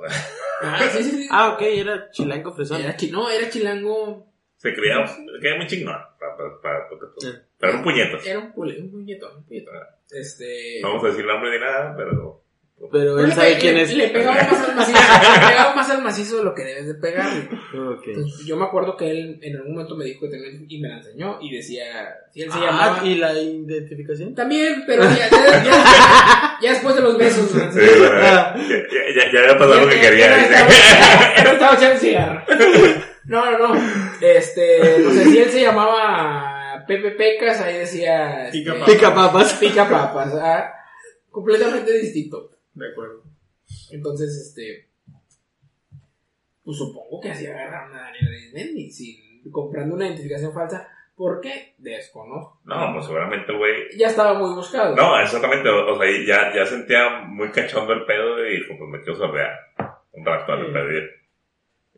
[0.62, 1.28] Ah, sí, sí, sí.
[1.30, 2.80] Ah, ok, era chilango fresón.
[2.80, 4.26] Era chi- no, era chilango.
[4.58, 5.94] Se creía, se creía muy chingón.
[5.94, 7.28] pa- pa- pa- pa- pa- Sí.
[7.58, 8.18] Pero un puñeto.
[8.24, 9.74] Era un, un puñetón, un puñetón.
[10.10, 10.80] Este.
[10.82, 12.42] No vamos a decir nombre ni nada, pero.
[12.78, 13.92] Pero Pero él sabe quién es.
[13.92, 14.98] Le pegaba más al macizo,
[15.42, 17.48] le pegaba más al macizo de lo que debes de pegarle.
[17.76, 18.02] Ok.
[18.06, 20.88] Entonces, yo me acuerdo que él en algún momento me dijo que tenía y me
[20.88, 21.84] la enseñó y decía,
[22.32, 23.04] si él se Ah, llamaba...
[23.04, 24.32] ¿y la identificación?
[24.32, 27.52] También, pero ya, ya- ya- ya después de los besos.
[27.52, 27.72] ¿no?
[27.72, 30.36] Sí, ya, ya, ya, ya había pasado lo que Ya- quería.
[30.36, 30.54] dice.
[30.54, 32.44] estaba- estaba echando cigarro.
[33.28, 33.80] No, no, no.
[34.20, 38.46] Este, no sé si él se llamaba Pepe Pecas, ahí decía...
[38.46, 39.54] este, Pica Pica papas.
[39.54, 40.72] Pica papas, ah,
[41.30, 42.50] completamente distinto.
[42.74, 43.22] De acuerdo.
[43.90, 44.88] Entonces, este.
[46.64, 50.88] Pues supongo que así agarraron a Daniel Arismendi, sin comprando una identificación falsa.
[51.16, 51.74] ¿Por qué?
[51.78, 52.60] Desconozco.
[52.64, 53.74] No, pues seguramente el güey.
[53.96, 54.94] Ya estaba muy buscado.
[54.94, 55.68] No, exactamente.
[55.68, 59.50] O sea, ya, ya sentía muy cachondo el pedo y dijo, pues me quiero sordear.
[60.12, 61.10] Un rato al pedir.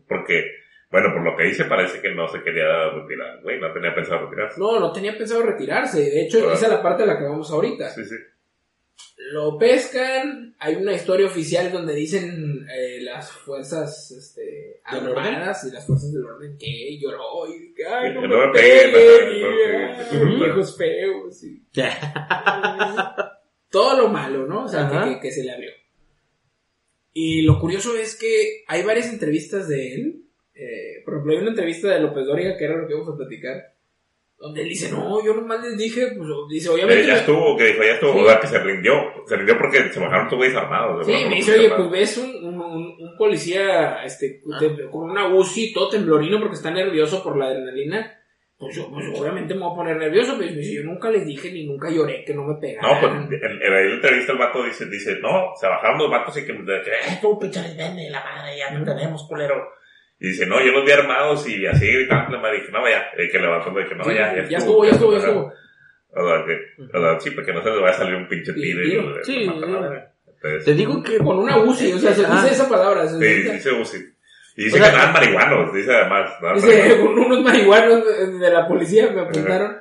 [0.08, 0.44] Porque,
[0.90, 3.60] bueno, por lo que dice, parece que no se quería retirar, güey.
[3.60, 4.58] No tenía pensado retirarse.
[4.60, 6.00] No, no tenía pensado retirarse.
[6.00, 7.90] De hecho, esa es la parte de la que vamos ahorita.
[7.90, 8.16] Sí, sí.
[9.32, 10.56] Lo pescan.
[10.58, 16.24] Hay una historia oficial donde dicen eh, las fuerzas este, armadas y las fuerzas del
[16.24, 20.42] orden que lloró y que, ay, no me no me peguen, peguen, no me peguen.
[20.42, 21.44] ay, hijos feos.
[21.44, 21.62] y-
[23.70, 24.64] todo lo malo, ¿no?
[24.64, 25.70] O sea, que, que- que se le abrió.
[27.12, 30.24] Y lo curioso es que hay varias entrevistas de él.
[30.62, 33.16] Eh, por ejemplo, hay una entrevista de López Dóriga, que era lo que íbamos a
[33.16, 33.56] platicar,
[34.36, 37.06] donde él dice, no, yo nomás les dije, pues, dice, obviamente...
[37.06, 38.12] ya estuvo, que dijo, ya estuvo.
[38.14, 38.20] Sí.
[38.20, 38.92] O sea, que se rindió.
[39.26, 41.06] Se rindió porque se bajaron güeyes armados.
[41.06, 44.58] Sí, me dice, oye, pues ves un, un, un- un policía este, Ah.
[44.90, 48.16] con una UCI todo temblorino porque está nervioso por la adrenalina.
[48.58, 51.50] Pues yo, pues obviamente me voy a poner nervioso, pero dice, yo nunca les dije
[51.50, 52.90] ni nunca lloré que no me pegaran.
[52.94, 56.36] No, pues en, en la entrevista el vato dice, dice, no, se bajaron los vatos
[56.36, 59.54] y que, que eh, tú pinche vende la madre, ya te tenemos, culero.
[60.20, 63.30] Y dice, no, yo los vi armados y así gritando, me dije, no, ya, el
[63.30, 65.52] que levantó me dije, no, Sí, ya, ya, ya estuvo, ya estuvo, ya estuvo.
[66.12, 66.58] O sea, que,
[66.96, 69.46] o sea, sí, porque no se le vaya a salir un pinche tiro y Sí,
[69.46, 70.04] mata madre.
[70.26, 72.40] Entonces, Te digo que Con una UCI, o sea, se Ah.
[72.42, 73.06] dice esa palabra.
[73.06, 73.98] se sí, dice- se usa.
[74.56, 76.30] Y Y dice O sea, que andaban marihuanos, dice además.
[76.56, 78.04] Dice, unos marihuanos
[78.40, 79.76] de la policía me apuntaron.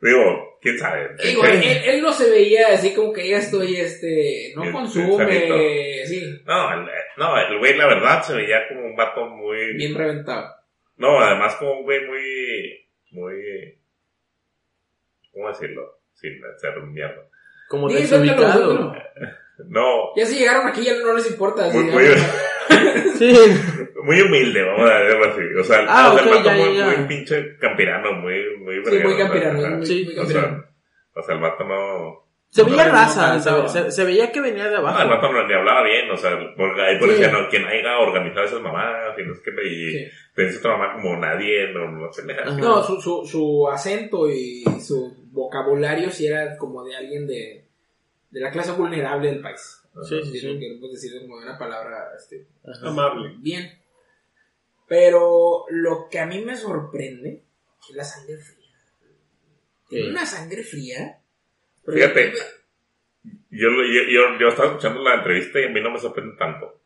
[0.00, 1.10] Digo, quién sabe.
[1.22, 5.24] Digo, él, él no se veía así como que ya estoy, este, no Bien, consume,
[5.26, 6.86] bien sí, No, el,
[7.16, 9.74] no, el güey, la verdad, se veía como un vato muy.
[9.76, 10.54] bien reventado.
[10.96, 12.86] No, además, como un güey muy.
[13.10, 13.78] Muy.
[15.32, 15.98] ¿Cómo decirlo?
[16.14, 17.22] Sin ser un mierda.
[17.68, 18.92] Como desubicado.
[19.66, 21.68] No, Ya si llegaron aquí ya no les importa.
[21.70, 22.04] muy, muy,
[23.18, 23.34] Sí.
[24.04, 25.40] muy humilde, vamos a decirlo así.
[25.60, 26.96] O sea, Ah, o el vato ya, muy, ya, ya.
[26.98, 28.56] muy pinche campirano, muy.
[28.58, 30.48] Muy, Sí, muy campirano, Sí, muy O campirano.
[30.48, 30.70] sea,
[31.14, 32.28] o sea, el vato no.
[32.50, 33.68] Se veía no, raza, no, se, no.
[33.68, 35.08] se- se veía que venía de No, el abajo.
[35.10, 37.14] vato no ni hablaba bien, o sea, porque ahí por Sí.
[37.16, 40.04] decía, no, quien haya organizado esas mamadas, y no sé qué, y Sí.
[40.34, 42.22] te dice otra mamá como nadie, no, no sé.
[42.58, 47.66] No, su, su, su acento y su vocabulario sí era como de alguien de,
[48.30, 49.82] de la clase vulnerable del país.
[50.06, 50.58] Sí, sí, Sí,
[50.92, 52.88] decir como una palabra este, Ajá.
[52.88, 53.34] Amable.
[53.38, 53.78] bien.
[54.86, 57.42] Pero lo que a mí me sorprende
[57.88, 58.76] es la sangre fría.
[59.90, 60.02] Sí.
[60.02, 61.18] Una sangre fría.
[61.86, 62.32] Fíjate.
[63.50, 66.80] Yo, yo, yo, yo estaba escuchando la entrevista y a mí no me sorprende tanto.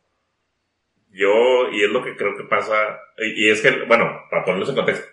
[1.11, 4.69] Yo, y es lo que creo que pasa, y, y es que, bueno, para ponerlos
[4.69, 5.07] en contexto,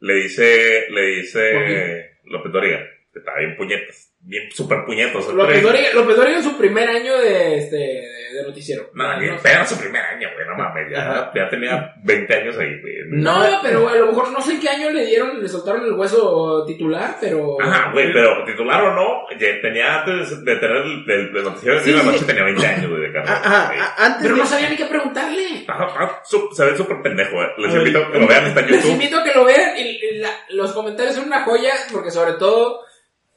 [0.00, 2.80] le dice, le dice López Dóriga,
[3.12, 5.32] que está bien puñetas, bien super puñetos.
[5.34, 8.90] López Dóriga, López Dóriga en su primer año de, este, de, de noticiero.
[8.94, 12.56] No, ni no, en su primer año, güey, no mames, ya, ya tenía 20 años
[12.58, 12.94] ahí, güey.
[13.10, 15.92] No, pero a lo mejor no sé en qué año le dieron, le soltaron el
[15.92, 17.60] hueso titular, pero.
[17.60, 21.76] Ajá, güey, pero titular o no, ya tenía antes de tener el, el, el noticiero
[21.78, 22.06] de Sí, la sí.
[22.06, 23.40] noche, tenía 20 años, güey, de carrera.
[23.44, 25.64] Ajá, antes Pero de- no sabía ni qué preguntarle.
[25.68, 27.48] Ajá, ajá, su- se ve súper pendejo, eh.
[27.58, 27.78] Les Ay.
[27.78, 28.92] invito a que lo vean, está en Les YouTube.
[28.92, 32.32] invito a que lo vean y, y la- los comentarios son una joya porque sobre
[32.34, 32.80] todo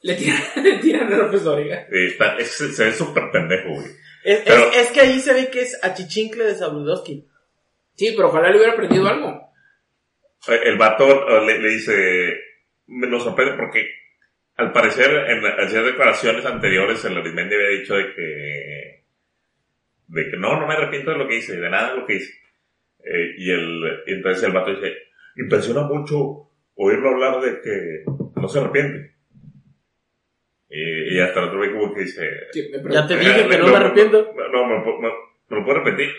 [0.02, 1.86] le tiran, le tiran a López Dóriga.
[1.90, 3.86] Está- es- se ve súper pendejo, güey.
[4.24, 7.26] es, pero- es- es que ahí se ve que es achichincle de Sabludowski.
[7.94, 9.50] Sí, pero ojalá le hubiera aprendido algo.
[10.48, 12.36] Eh, El vato eh, le, le dice,
[12.86, 13.86] me nos sorprende porque
[14.56, 19.04] al parecer en declaraciones anteriores el Arismendi había dicho de que,
[20.08, 22.14] de que no, no me arrepiento de lo que hice, de nada de lo que
[22.16, 22.32] hice.
[23.04, 24.94] Eh, y, el, y entonces el vato dice,
[25.36, 28.04] impresiona mucho oírlo hablar de que
[28.40, 29.14] no se arrepiente.
[30.70, 32.30] Y, y hasta el otro güey como que dice,
[32.90, 34.34] Ya te Eh, dije que le- no me arrepiento.
[34.52, 35.08] No, me, lo- me,
[35.48, 36.10] me lo puedo repetir.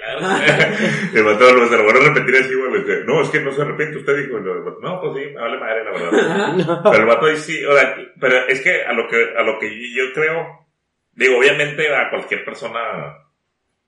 [1.14, 2.72] y el vato lo- se lo voy a repetir así, güey.
[2.74, 4.40] le dice, No, es que no se arrepiente usted, dijo.
[4.40, 6.82] No, pues sí, me vale madre, la verdad.
[6.92, 9.60] pero el vato ahí sí, o sea, pero es que a lo que, a lo
[9.60, 10.66] que yo creo,
[11.14, 12.80] digo, obviamente a cualquier persona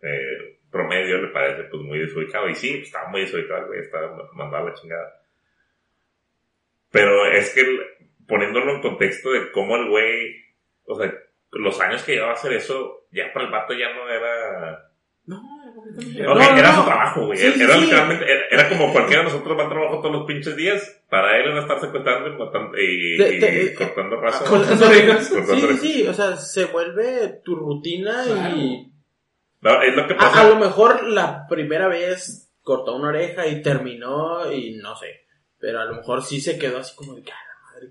[0.04, 2.48] eh, promedio le parece pues muy desubicado.
[2.50, 5.12] Y sí, estaba muy desubicado, güey, estaba mandado a la chingada.
[6.92, 7.66] Pero es que
[8.28, 10.36] poniéndolo en contexto de cómo el güey,
[10.86, 11.12] o sea,
[11.52, 14.88] los años que llevaba a hacer eso, ya para el vato ya no era...
[15.26, 15.42] No.
[16.18, 17.38] No, No, era no, su trabajo, güey.
[17.38, 17.86] Sí, era sí, sí.
[17.86, 21.04] literalmente, era, era como cualquiera de nosotros va al trabajo todos los pinches días.
[21.10, 22.30] Para él era estar secuestrando
[22.78, 24.46] y, y, Te- y te- cortando raza.
[24.46, 25.28] Cortando orejas.
[25.28, 25.80] Sí, orejas.
[25.80, 28.56] sí, o sea, se vuelve tu rutina Claro.
[28.56, 28.92] y
[29.62, 30.42] No, es lo que a, pasa.
[30.42, 35.26] a lo mejor la primera vez cortó una oreja y terminó y no sé,
[35.60, 37.36] pero a lo mejor sí se quedó así como de, "Ah,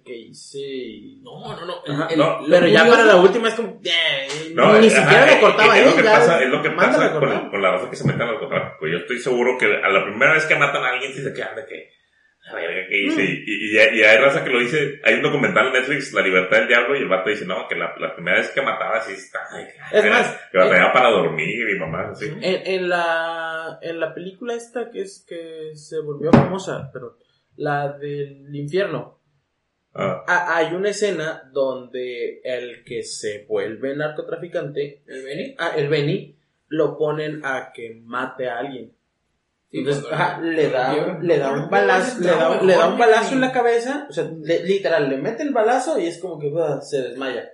[0.05, 1.18] que hice.
[1.22, 1.74] No, no, no.
[1.86, 4.86] Ajá, el- no, lo Pero ya curioso- para la última es como, "Eh, No, ni
[4.86, 7.11] es- siquiera ajá, lo cortaba es, él, lo que ya pasa, es lo que pasa
[7.12, 7.51] con, cortar".
[7.51, 8.86] con la raza que se meten al narcotráfico.
[8.86, 11.57] Yo estoy seguro que a la primera vez que matan a alguien sí se quedan
[11.57, 11.88] de que,
[12.51, 13.22] a ver, ¿qué hice?
[13.22, 13.26] Mm.
[13.26, 16.59] Y, y, y- hay raza que lo dice, hay un documental en Netflix, La libertad
[16.59, 19.12] del diablo, y el vato dice, no, que la, la primera vez que mataba sí
[19.12, 19.41] está,
[19.93, 22.26] Es era- más, que batallaba para dormir y mamá, así.
[22.26, 27.16] En, en la en la película esta que es que se volvió famosa, pero
[27.57, 29.20] la del infierno,
[29.95, 35.55] Ah, ha- hay una escena donde el que se vuelve narcotraficante, ¿El Benny?
[35.59, 36.36] ah, el Benny,
[36.68, 38.93] lo ponen a que mate a alguien.
[39.70, 43.34] Sí, Entonces, ajá, le da, le da un balazo, le da, le da un balazo
[43.34, 46.53] en la cabeza, o sea, le- literal, le mete el balazo y es como que
[46.59, 47.51] ah, se desmaya.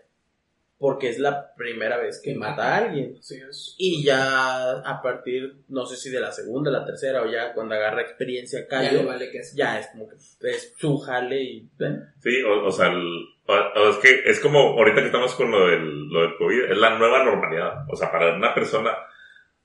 [0.78, 3.16] Porque es la primera vez que mata a alguien.
[3.22, 7.30] Sí, es- Y ya a partir, no sé si de la segunda, la tercera o
[7.30, 9.54] ya cuando agarra experiencia Ya le vale que es.
[9.54, 11.70] ya es como que es su jale y...
[11.80, 11.96] ¿eh?
[12.20, 15.50] Sí, o, o sea, el- o, o es que es como ahorita que estamos con
[15.50, 17.86] lo del, lo del COVID, es la nueva normalidad.
[17.90, 18.90] O sea, para una persona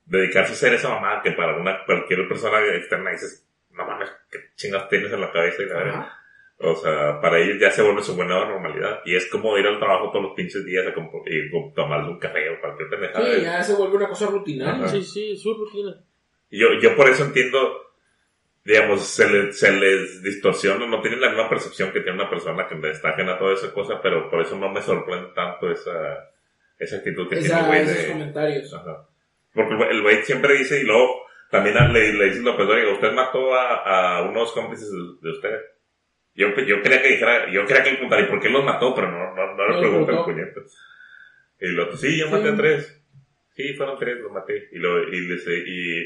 [0.05, 4.39] dedicarse a hacer esa mamá que para una cualquier persona externa dices, no mames, qué
[4.55, 6.07] chingas tienes en la cabeza y la verdad.
[6.64, 8.99] O sea, para ellos ya se vuelve su nueva normalidad.
[9.05, 12.49] Y es como ir al trabajo todos los pinches días a y tomarle un café
[12.49, 13.26] o cualquier pendejada.
[13.36, 14.88] Sí, ya se vuelve una cosa rutinaria.
[14.88, 15.95] Sí, sí, su rutina.
[16.51, 17.57] Yo, yo por eso entiendo,
[18.64, 22.68] digamos, se, le- se les distorsiona, no tienen la misma percepción que tiene una persona
[22.68, 26.30] que está ajena a toda esa cosa, pero por eso no me sorprende tanto esa,
[26.78, 28.07] esa actitud que tiene el Esa, güey esos de...
[28.12, 28.74] comentarios.
[28.74, 29.07] Ajá.
[29.53, 33.53] Porque el güey- siempre dice, y luego, También le, le dicen López Dóriga, usted mató
[33.55, 35.59] a, a unos cómplices de, de usted.
[36.34, 38.96] Yo, yo quería que dijera, yo quería que le preguntara, ¿y por qué los mató?
[38.96, 40.26] Pero no, no, no le le pregunté el preguntó.
[40.26, 40.62] puñeto.
[41.60, 42.54] Y otro, sí, yo maté Sí.
[42.54, 43.02] a tres.
[43.54, 44.70] Sí, fueron tres, los maté.
[44.72, 46.02] Y lo, y, les- y,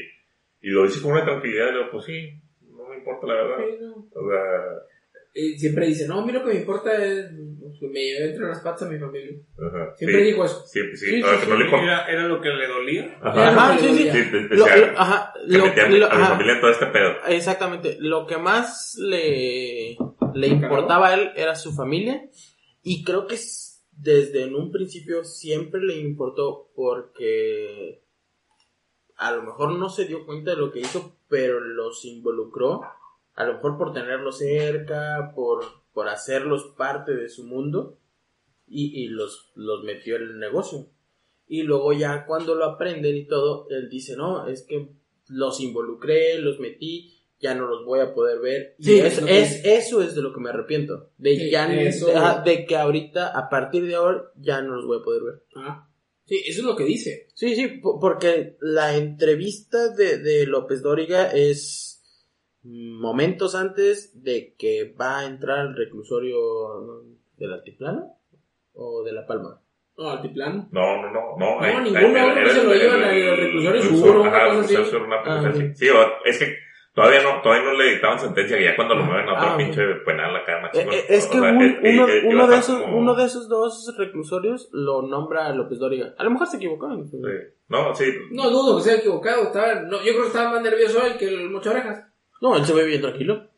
[0.62, 2.32] y lo dice con una tranquilidad, y le digo, pues sí,
[2.70, 3.56] no me importa la verdad.
[3.66, 3.94] Sí, no.
[4.20, 4.40] O sea,
[5.38, 7.26] Y siempre dice, no, a mí lo que me importa es
[7.78, 9.32] que me lleve entre las patas a mi familia.
[9.58, 10.66] ajá, Siempre sí, dijo eso.
[10.66, 11.84] Siempre, sí, Sí, ahora sí, que no le.
[11.84, 13.18] Era, era lo que le dolía.
[13.22, 13.48] Ajá.
[13.48, 14.10] Ajá, sí, sí.
[14.10, 15.58] Sí, Sí, Lo- lo- ajá, lo-
[15.98, 17.16] lo- a mi familia todo este pedo.
[17.28, 17.96] Exactamente.
[18.00, 19.96] Lo que más le,
[20.36, 22.28] le importaba a él era su familia.
[22.82, 23.38] Y creo que
[23.92, 28.04] desde en un principio siempre le importó porque
[29.16, 32.82] a lo mejor no se dio cuenta de lo que hizo, pero los involucró.
[33.34, 37.98] A lo mejor por tenerlos cerca, por, por hacerlos parte de su mundo.
[38.68, 40.88] Y, y los, los metió en el negocio.
[41.48, 44.90] Y luego ya cuando lo aprenden y todo, él dice, no, es que
[45.28, 48.74] los involucré, los metí, ya no los voy a poder ver.
[48.78, 51.10] Y Sí, es, es lo que- es- eso es de lo que me arrepiento.
[51.18, 52.06] De, Sí, ya, eso-
[52.44, 55.42] de, que ahorita, a partir de ahora, ya no los voy a poder ver.
[55.56, 55.88] Ah.
[56.24, 57.28] Sí, eso es lo que dice.
[57.34, 62.02] Sí, sí, po- porque la entrevista de, de López Dóriga es
[62.64, 67.04] momentos antes de que va a entrar al reclusorio
[67.36, 68.16] del altiplano
[68.72, 69.62] o de La Palma.
[69.98, 70.68] No, altiplano.
[70.72, 71.60] No, no, no, no.
[71.60, 75.74] No, eh, ninguno, eh, se lo llevan al reclusorio seguro, ajá, una cosa así.
[75.74, 75.86] Sí,
[76.24, 76.54] es que
[76.96, 79.56] todavía no, todavía no le dictaban sentencia, que ya cuando lo mueven a otro Ah,
[79.56, 80.94] pinche penal acá, más Eh, chingón.
[80.94, 83.24] eh, es O que sea, un- eh, uno, eh, uno de esos, como- uno de
[83.24, 86.14] esos dos reclusorios lo nombra López Dóriga.
[86.18, 87.06] A lo mejor se equivocaron.
[87.08, 87.18] Sí.
[87.68, 88.04] No, sí.
[88.32, 89.44] No dudo que sea equivocado.
[89.44, 92.04] Estaba, no, yo creo que estaba más nervioso él que el Mocha Orejas.
[92.40, 93.48] No, él se ve bien tranquilo.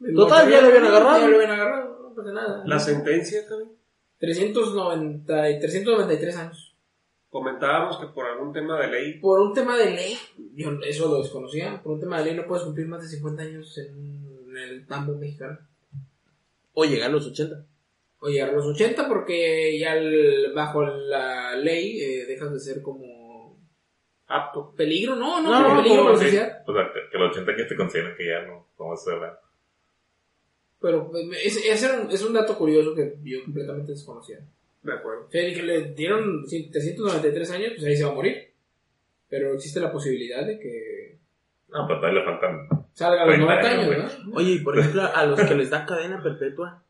[0.00, 1.20] El Total, ya lo habían agarrado.
[1.20, 2.62] Ya lo habían agarrado, no pasa nada.
[2.66, 3.72] La sentencia también.
[4.18, 6.65] 390 y 393 años.
[7.30, 10.16] Comentábamos que por algún tema de ley Por un tema de ley,
[10.54, 13.42] yo eso lo desconocía, por un tema de ley no puedes cumplir más de 50
[13.42, 15.58] años en, en el tambo mexicano.
[16.72, 17.64] O llegar a los 80.
[18.20, 22.80] O llegar a los 80 porque ya el- bajo la ley eh, dejas de ser
[22.82, 23.58] como
[24.28, 24.72] apto.
[24.76, 26.62] peligro, no, no, No, no, peligro Sí, sociedad.
[26.66, 29.04] o sea, que, que los 80 años te consideran que ya no, no vas a
[29.04, 29.18] ser.
[30.80, 34.38] Pero pues, es, es, un, es un dato curioso que yo completamente desconocía.
[34.86, 35.26] De acuerdo.
[35.26, 38.52] O sea, que le dieron 793 años, pues ahí se va a morir.
[39.28, 41.18] Pero existe la posibilidad de que
[41.68, 42.68] No, pero todavía le faltan.
[42.92, 43.68] salga a los 30 90
[43.98, 44.18] años.
[44.26, 44.34] ¿no?
[44.36, 46.82] Oye, y por ejemplo, a los que les da cadena perpetua.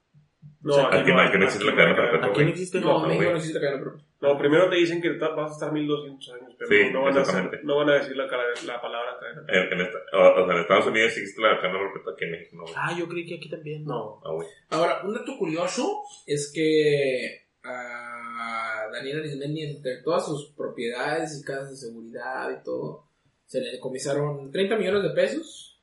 [0.62, 2.28] No, O sea, aquí aquí no- aquí no existe la cadena perpetua.
[2.28, 2.80] Aquí no existe.
[2.80, 4.06] No, No, México no existe cadena perpetua.
[4.20, 7.20] No, primero te dicen que vas a estar 1200 años, pero Sí, no, van a
[7.20, 9.42] hacer- no van a decir la, cara- la palabra cadena.
[9.48, 12.24] En, en esta- o, o sea, en Estados Unidos sí existe la cadena perpetua, aquí
[12.24, 12.64] en México no.
[12.74, 13.84] Ah, yo creí que aquí también.
[13.84, 14.20] No.
[14.24, 14.48] Ah, güey.
[14.70, 21.70] Ahora, un dato curioso es que a Daniel Arismendi, entre todas sus propiedades y casas
[21.70, 23.08] de seguridad y todo,
[23.46, 25.80] se le decomisaron 30 millones de pesos,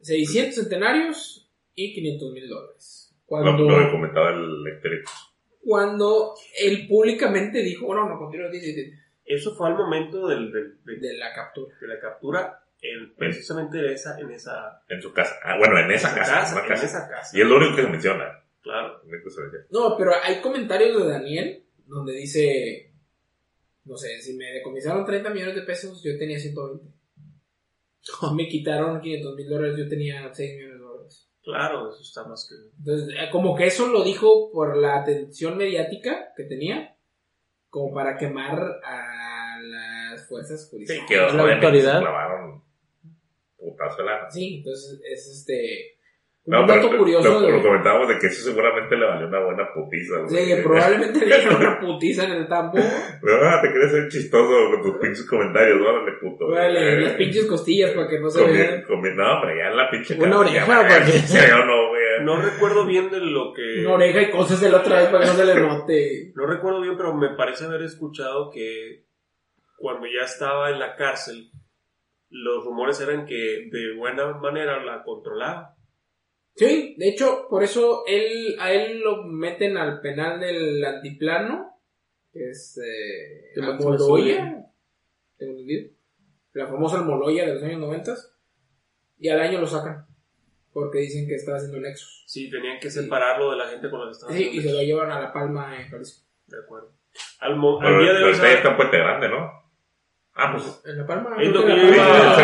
[0.00, 3.14] 600 centenarios y 500 mil dólares.
[3.22, 4.64] Lo, Cuando, lo que comentaba el
[5.66, 8.92] cuando él públicamente dijo, bueno, no, continúa, dice, dice,
[9.24, 11.74] Eso fue al momento del, del- de, de la captura.
[11.80, 15.34] de la captura, en- precisamente en esa, en esa, En su casa.
[15.42, 16.42] Ah, bueno, en esa casa.
[16.66, 17.36] en esa casa.
[17.36, 18.43] Y es lo único que se menciona.
[18.64, 19.00] Claro.
[19.70, 22.92] No, pero hay comentarios de Daniel donde dice,
[23.84, 26.86] no sé, si me decomisaron 30 millones de pesos, yo tenía 120.
[28.00, 31.30] Si me quitaron 500 mil dólares, yo tenía 6 millones de dólares.
[31.42, 32.54] Claro, eso está más que.
[32.78, 36.96] Entonces, eh, como que eso lo dijo por la atención mediática que tenía,
[37.68, 41.04] como para quemar a las fuerzas Sí, judiciales.
[41.06, 41.94] que La autoridad.
[41.98, 42.64] se clavaron
[43.58, 44.30] putazo de lana.
[44.30, 45.98] Sí, entonces es este...
[46.46, 47.52] Un No, dato pero curioso lo, de...
[47.52, 50.18] lo comentábamos de que eso seguramente le valió una buena putiza.
[50.20, 50.28] güey.
[50.44, 52.78] Sí, que probablemente le dieron una putiza en el tambo.
[52.78, 56.44] Ah, te quieres ser chistoso con tus pinches comentarios, órale, puto.
[56.48, 58.84] Órale, Eh, las pinches costillas para que no se vean.
[59.16, 62.04] no, pero ya en la pinche Una oreja, güey, porque- sí, yo no, güey.
[62.24, 63.80] No recuerdo bien de lo que.
[63.86, 66.32] Una oreja y cosas de la otra vez para que no se le note.
[66.34, 69.04] No recuerdo bien, pero me parece haber escuchado que
[69.78, 71.50] cuando ya estaba en la cárcel,
[72.28, 73.34] los rumores eran que
[73.70, 75.73] de buena manera la controlaba.
[76.56, 81.80] Sí, de hecho, por eso él, a él lo meten al penal del antiplano,
[82.32, 84.64] que es eh, Almoloya,
[85.36, 85.90] tengo entendido.
[86.52, 88.14] La famosa Almoloya de los años 90.
[89.18, 90.06] Y al año lo sacan,
[90.72, 92.24] porque dicen que estaba haciendo nexos.
[92.26, 94.80] Sí, tenían que separarlo de la gente con la que estaba Sí, y se lo
[94.82, 96.24] llevan a La Palma en Jalisco.
[96.46, 96.92] De acuerdo.
[97.40, 99.50] Al, mo- al Pero día de hoy, está en Puente Grande, ¿no?
[100.34, 100.82] Ah, pues.
[100.84, 101.36] En La Palma.
[101.40, 102.36] Es lo que yo iba-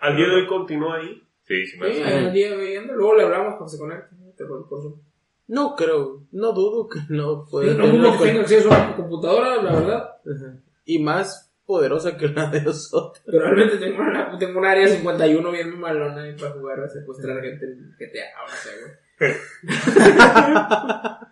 [0.00, 1.22] al día de hoy continúa ahí.
[1.48, 2.14] Sí, sí, me Sí, hace.
[2.14, 2.94] al día viendo.
[2.94, 4.14] Luego le hablamos cuando se conecte.
[4.46, 5.00] por Zoom.
[5.48, 8.88] No creo, no dudo que no Sí, pueda no dudo una que tenga acceso a
[8.94, 10.10] tu computadora, la verdad.
[10.26, 10.60] Ajá.
[10.84, 13.22] Y más poderosa que la de nosotros.
[13.24, 17.64] Probablemente tengo una, tengo un área 51 bien malona ahí para jugar a secuestrar gente
[17.64, 19.32] en GTA, o no sé, güey.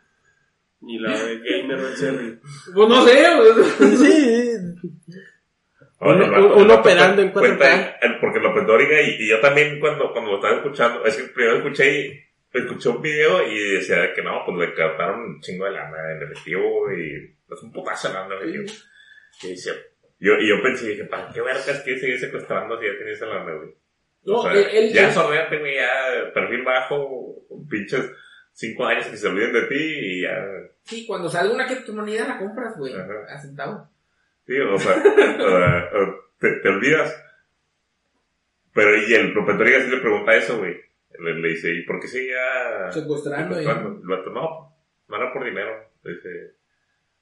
[0.89, 2.39] Y la de Gamer Serri.
[2.73, 3.97] Pues no sé, güey.
[3.97, 4.53] Sí,
[5.99, 7.38] Oye, Uno- uno operando en 4K.
[7.40, 11.16] cuenta el- porque López Dóriga y, y yo también cuando, cuando lo estaba escuchando, es
[11.16, 15.64] que primero escuché, escuché un video y decía que no, pues le captaron un chingo
[15.64, 18.64] de lana en efectivo y es un putazo de lana en efectivo.
[19.42, 19.72] Y decía,
[20.18, 23.26] yo, y yo pensé, dije, ¿para qué vergas que seguir secuestrando si ya tienes esa
[23.26, 23.70] lana, güey?
[24.24, 27.36] No, O sea, él, ya sorréate, güey, ya perfil bajo,
[27.70, 28.11] pinches
[28.53, 30.44] cinco años que se olviden de ti y ya,
[30.84, 33.88] sí, cuando salga una criptomoneda la compras, güey, a centavo.
[34.47, 35.03] Sí, o sea,
[36.40, 37.22] te, te olvidas.
[38.74, 40.76] Pero y el propietario sí le pregunta eso, güey.
[41.18, 44.01] Le, le dice, ¿y por qué seguía Secuestrando, secuestrando?
[44.03, 44.76] El vato, no,
[45.09, 45.72] no era por dinero.
[46.05, 46.28] Dice,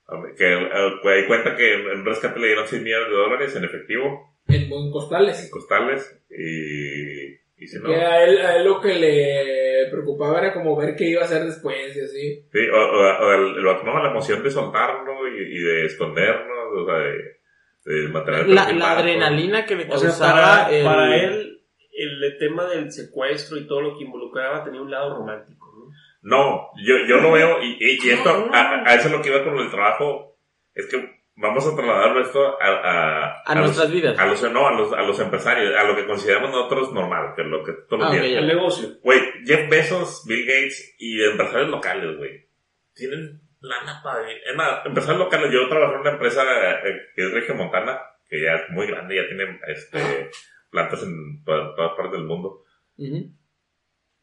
[0.09, 0.69] a ver, que eh,
[1.01, 4.63] pues, ahí cuenta que en rescate le dieron 100 millones de dólares en efectivo, en,
[4.73, 5.45] en costales.
[5.45, 10.41] en costales, y, y si no, Que a él, a él lo que le preocupaba
[10.41, 12.45] era como ver qué iba a hacer después y así.
[12.53, 16.54] sí, o, o- o el, vato, no, la emoción de soltarlo y, y de escondernos,
[16.83, 21.61] o sea, de, de la, adrenalina que le O sea, causaba para, el- para él,
[21.93, 25.93] el tema del secuestro y todo lo que involucraba tenía un lado romántico, ¿no?
[26.23, 28.55] No, yo, yo lo veo y, y, y esto, No.
[28.55, 30.39] a, a eso es lo que iba con el trabajo,
[30.75, 34.19] es que vamos a trasladarlo esto a, a, a nuestras los, vidas.
[34.19, 37.43] a los, no, a los, a los empresarios, a lo que consideramos nosotros normal, que
[37.43, 38.33] es lo que todos los Ah, ok, días.
[38.33, 38.39] ya.
[38.39, 38.89] El negocio.
[39.03, 42.49] Güey, Jeff Bezos, Bill Gates y empresarios locales, güey,
[42.95, 44.37] tienen lana para vivir.
[44.47, 46.43] Es más, empresarios locales, yo trabajo en una empresa
[46.85, 47.99] eh, que es Regia Montana,
[48.29, 50.31] que ya es muy grande, ya tiene este,
[50.71, 52.65] plantas en todas, todas partes del mundo.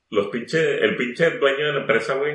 [0.09, 2.33] Los pinche, el pinche dueño de la empresa, güey,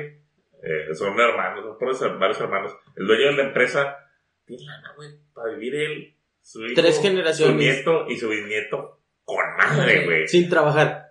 [0.63, 2.75] eh, son hermanos, son varios hermanos.
[2.95, 3.97] El dueño de la empresa
[4.45, 7.55] tiene lana, güey, para vivir él, su hijo, Tres su generaciones.
[7.55, 10.27] nieto y su bisnieto con madre, güey.
[10.27, 11.06] Sin trabajar.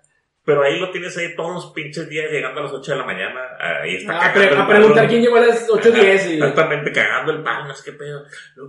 [0.47, 3.05] Pero ahí lo tienes ahí todos los pinches días llegando a las 8 de la
[3.05, 3.40] mañana,
[3.82, 5.09] ahí está A, cagando pre- a preguntar palo.
[5.09, 6.34] quién llegó a las 8.10 y...
[6.34, 8.24] Exactamente, cagando el pan, no sé qué pedo.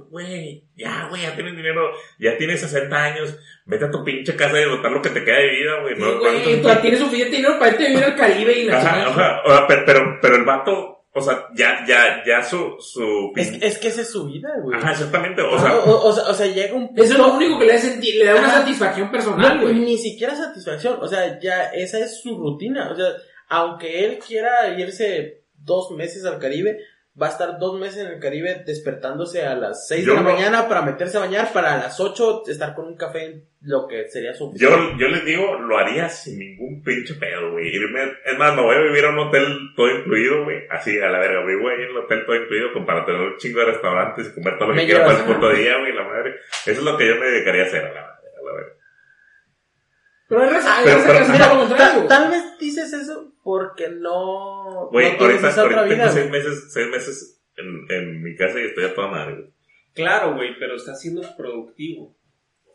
[0.09, 4.59] Güey, ya, güey, ya tienes dinero, ya tienes 60 años, vete a tu pinche casa
[4.59, 5.95] y notar lo que te queda de vida, güey.
[5.95, 9.41] Sí, No, güey, tienes suficiente dinero para irte a vivir al Caribe y la Ajá,
[9.45, 13.77] o sea, pero, pero el vato, o sea, ya, ya, ya su, su, Es, es
[13.79, 14.77] que esa es su vida, güey.
[14.77, 17.03] ajá, exactamente, o O, sea, o- o sea, o sea, llega un punto...
[17.03, 19.75] Eso es lo único que le da, senti- le da una satisfacción personal, No, güey.
[19.75, 20.97] ni siquiera satisfacción.
[21.01, 22.89] O sea, ya esa es su rutina.
[22.91, 23.07] O sea,
[23.49, 26.79] aunque él quiera irse dos meses al Caribe,
[27.19, 30.23] va a estar dos meses en el Caribe despertándose a las seis Yo de la
[30.23, 33.43] no- mañana para meterse a bañar, para a las ocho estar con un café en
[33.61, 37.71] lo que sería su yo, yo les digo, lo haría sin ningún pinche pedo, güey.
[38.25, 39.45] Es más, me voy a vivir a un hotel
[39.75, 40.59] todo incluido, güey.
[40.69, 43.37] Así, a la verga, güey, güey, en el hotel todo incluido, como para tener un
[43.37, 46.03] chingo de restaurantes y comer todo lo que quiera para el puto día, güey, la
[46.03, 46.35] madre.
[46.65, 48.73] Eso es lo que yo me dedicaría a hacer, a la, a la verga.
[50.29, 52.01] Pero hay Pero- pero- que hace mira, lo contrario.
[52.01, 56.03] Ta- tal vez dices eso porque no, Güey, no ahorita, esa otra ahorita vida.
[56.03, 56.41] tengo seis güey.
[56.43, 59.51] meses, seis meses en, en mi casa y estoy a toda madre.
[59.93, 62.13] Claro, güey, pero está siendo productivo.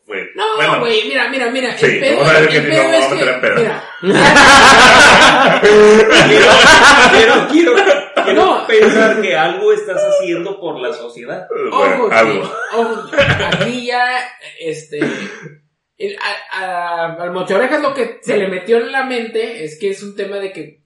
[0.05, 1.77] Güey, No, bueno, güey, mira, mira, mira.
[1.77, 3.41] Sí, el pedo, vamos a ver que pedo no, es vamos a que, meter en
[3.41, 3.55] pedo.
[3.55, 3.83] mira,
[6.29, 7.75] quiero, quiero,
[8.25, 8.67] quiero No.
[8.67, 11.47] pensar que algo estás haciendo por la sociedad.
[11.49, 12.45] bueno, ojo, algo.
[12.45, 13.09] sí, ojo,
[13.47, 14.09] aquí ya,
[14.59, 14.99] este,
[16.07, 19.89] el- a- a- al mochorejas lo que se le metió en la mente es que
[19.89, 20.79] es un tema de que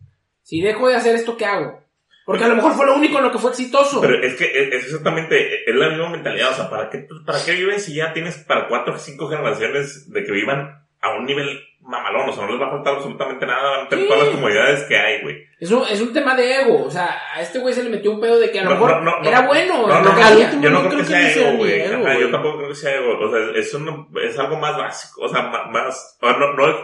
[0.43, 1.81] si dejo de hacer esto, ¿qué hago?
[2.25, 4.01] Porque a lo mejor fue lo único en lo que fue exitoso.
[4.01, 7.53] Pero es que es exactamente, es la misma mentalidad, o sea, ¿para qué, para qué
[7.53, 11.61] viven si ya tienes para cuatro o cinco generaciones de que vivan a un nivel
[11.87, 12.29] mamalón?
[12.29, 14.09] O sea, no les va a faltar absolutamente nada, van a tener Sí.
[14.11, 15.37] todas las comodidades que hay, güey.
[15.59, 18.11] Es un, es un tema de ego, o sea, a este güey se le metió
[18.11, 19.27] un pedo de que a lo No, mejor no, no, no.
[19.27, 19.87] era bueno.
[19.87, 20.51] No, no, hacía.
[20.61, 22.21] yo no no creo que creo sea que sea ego, güey.
[22.21, 23.17] yo tampoco creo que sea ego.
[23.19, 25.41] O sea, es, un, es algo más básico, o sea,
[25.71, 26.75] más, o no, no, es-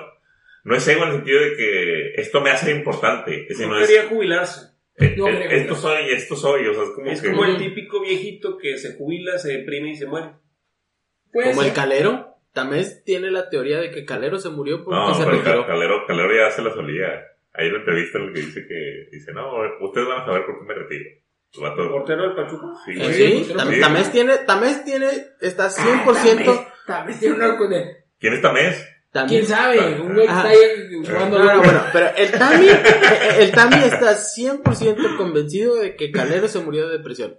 [0.63, 3.88] no es ego en el sentido de que esto me hace importante, sino No es,
[3.88, 4.61] quería jubilarse.
[4.97, 7.30] eh, No eh, esto soy, esto soy, o sea, es como Es que...
[7.31, 10.30] como el típico viejito que se jubila, se deprime y se muere.
[11.31, 11.73] Puede Como el.
[11.73, 12.32] Calero.
[12.53, 15.65] Tamés tiene la teoría de que Calero se murió porque No, se pero retiró.
[15.65, 17.07] Cal- Calero, Calero ya se la solía.
[17.53, 19.51] Hay una entrevista en la que dice que, dice, no,
[19.81, 21.09] ustedes van a saber por qué me retiro.
[21.55, 22.67] El Portero del Pachuca.
[22.85, 23.53] sí, sí.
[23.80, 25.07] Tamés tiene, Tamés tiene,
[25.39, 26.45] está Ah, 100%.
[26.45, 28.89] Tamés- Tamés tiene una cosa de- ¿Quién es Tamés?
[29.13, 30.01] Tamés- ¿Quién sabe?
[30.01, 30.57] Un güey que está ahí
[31.05, 31.38] jugando.
[31.39, 32.77] No, no, bueno, pero el Tami, el,
[33.43, 37.35] el Tami está 100% convencido de que Calero se murió de depresión.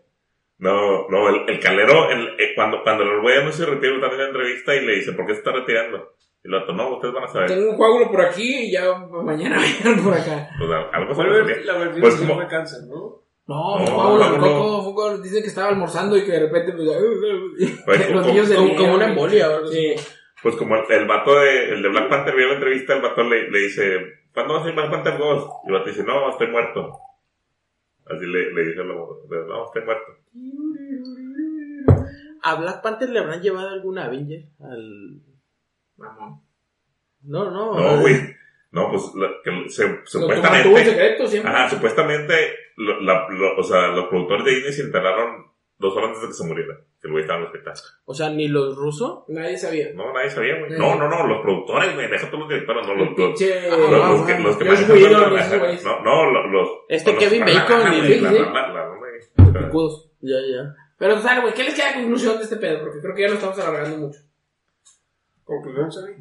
[0.65, 4.21] No, no, el, el Calero, el- eh, cuando, cuando el güey anunció su retiro, también
[4.23, 6.13] en la entrevista y le dice, ¿por qué se está retirando?
[6.43, 7.49] Y el vato, no, ustedes van a saber.
[7.49, 10.49] Tengo un coágulo por aquí y ya mañana vayan por acá.
[10.59, 11.55] Pues al- algo se le la solía.
[11.57, 13.23] ver- la versión Pues que como- fue cáncer, ¿no?
[13.47, 16.73] No, No, Pablo no, Coco, fue cuando dice que estaba almorzando y que de repente
[16.73, 16.89] pues,
[17.85, 19.95] Pues, los como- niños de como- como una embolia Sí.
[20.43, 23.23] Pues como el, el vato de, el de Black Panther vio la entrevista, el vato
[23.23, 23.99] le, le dice,
[24.33, 25.49] ¿cuándo va a ser Black Panther 2?
[25.65, 26.91] Y el vato dice, no, estoy muerto.
[28.07, 30.13] Así le, le dice el lobo, no, estoy muerto.
[32.43, 34.45] ¿A Black Panther le habrán llevado alguna Avenger?
[34.61, 35.21] Al...
[35.97, 36.41] Mamón.
[37.23, 37.75] No, no.
[37.81, 38.17] No, güey.
[38.73, 41.51] No, pues la- que se- supuestamente, secreto siempre.
[41.53, 42.35] ajá, supuestamente,
[42.77, 45.47] lo- la- lo- o sea, los productores de Disney se enteraron
[45.79, 46.75] dos horas antes de que se muriera.
[47.01, 47.75] Que el güey estaba en el hospital.
[48.07, 49.25] O sea, ni los rusos.
[49.29, 49.89] Nadie sabía.
[49.95, 50.79] No, nadie sabía, güey.
[50.79, 52.09] No, no, no, los productores, güey.
[52.11, 53.71] Deja todos los directores, no los, El los, pinche.
[53.71, 55.85] los- los que, los que manejan.
[55.85, 58.21] No, no, los, los- Este los- Kevin Bacon la- y-.
[59.37, 60.11] Los picudos.
[60.21, 60.75] Ya, ya.
[60.97, 61.55] Pero, ¿sabes, güey?
[61.55, 62.81] ¿Qué les queda de conclusión de este pedo?
[62.81, 64.21] Porque creo que ya lo estamos alargando mucho.
[65.45, 66.15] Conclusión, Xavi.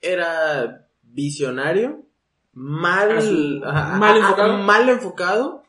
[0.00, 2.02] Era visionario,
[2.52, 4.58] mal, A su- ajá, mal enfocado.
[4.58, 5.62] mal enfocado.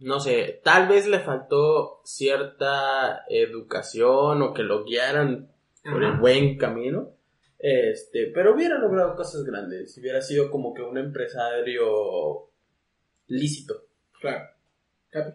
[0.00, 5.50] No sé, tal vez le faltó cierta educación o que lo guiaran
[5.84, 7.12] por el buen camino.
[7.58, 9.96] Este, pero hubiera logrado cosas grandes.
[9.98, 12.48] Hubiera sido como que un empresario
[13.26, 13.84] lícito.
[14.20, 14.48] Claro.
[15.10, 15.32] Capi.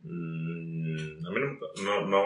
[0.00, 2.24] Mm, a mí no, no, no,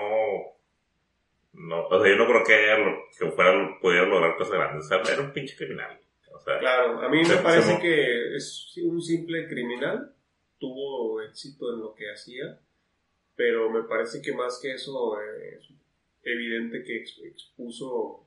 [1.53, 2.77] no, o sea, yo no creo que, haya
[3.19, 4.87] que fuera, pudiera lograr cosas grandes.
[4.87, 5.99] O sea, era un pinche criminal.
[6.33, 10.15] O sea, Claro, a mí me parece que es un simple criminal,
[10.61, 12.61] tuvo éxito en lo que hacía,
[13.35, 15.69] pero me parece que más que eso eh, es
[16.23, 18.27] evidente que ex- expuso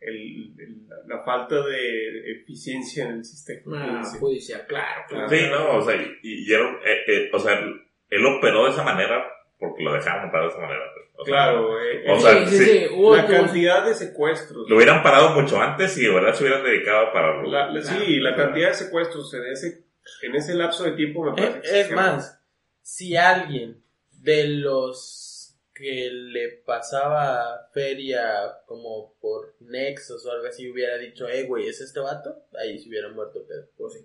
[0.00, 4.00] el- el- la, falta de eficiencia en el sistema.
[4.00, 4.64] Ah, judicial.
[4.66, 5.28] claro, claro.
[5.28, 7.60] sí, no, o sea, y, y era un- eh, eh, o sea,
[8.08, 9.24] él, operó de esa manera
[9.58, 10.80] porque lo dejaron operar de esa manera.
[11.14, 12.78] O sea, Claro, eh, O el- sea, sí, sí, sí.
[12.80, 12.86] sí.
[12.94, 14.68] Hubo, la cantidad de secuestros.
[14.68, 17.42] Lo hubieran parado mucho antes y de verdad se hubieran dedicado para...
[17.46, 19.84] La- la- sí, la cantidad de secuestros en ese,
[20.22, 22.16] en ese lapso de tiempo me Es, parece es exagerado.
[22.16, 22.40] más,
[22.80, 25.28] si alguien de los
[25.74, 28.22] que le pasaba feria
[28.66, 32.44] como por Nexus o algo así hubiera dicho, eh, güey, ¿es este vato?
[32.60, 33.66] Ahí se hubiera muerto el pedo.
[33.76, 34.00] Pues sí.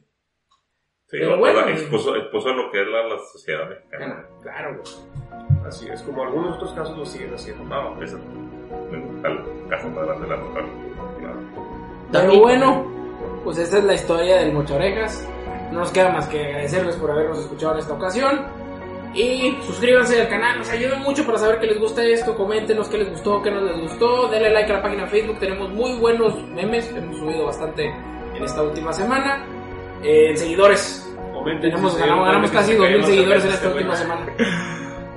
[1.10, 4.28] Sí, Pero bueno, expuso, expuso lo que es la, la sociedad mexicana.
[4.42, 5.66] Claro, güey.
[5.66, 7.64] Así es, como algunos otros casos lo siguen haciendo.
[7.64, 10.66] No, ese es el caso más grande de la mujer.
[11.20, 11.40] Claro.
[12.12, 15.26] Pero bueno, pues esta es la historia del Mocharejas.
[15.72, 18.46] No nos queda más que agradecerles por habernos escuchado en esta ocasión.
[19.14, 22.36] Y suscríbanse al canal, nos ayuda mucho para saber que les gusta esto.
[22.36, 24.28] Coméntenos qué les gustó, qué no les gustó.
[24.28, 26.90] Denle like a la página de Facebook, tenemos muy buenos memes.
[26.96, 27.86] Hemos subido bastante
[28.36, 29.44] en esta última semana.
[30.04, 31.04] Eh, seguidores,
[31.34, 34.26] Comenten tenemos, ganamos, ganamos casi que se 2000 caen seguidores en esta última semana.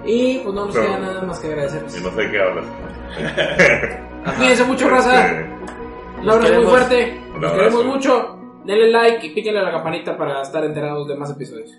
[0.04, 2.00] Y pues no nos queda nada más que agradecerles.
[2.00, 2.64] Y no sé qué hablas.
[4.38, 5.26] Cuídense mucho, raza.
[5.26, 5.50] Este,
[6.22, 7.20] Un abrazo muy fuerte.
[7.38, 8.39] Nos queremos mucho.
[8.64, 11.78] Denle like y píquenle a la campanita para estar enterados de más episodios.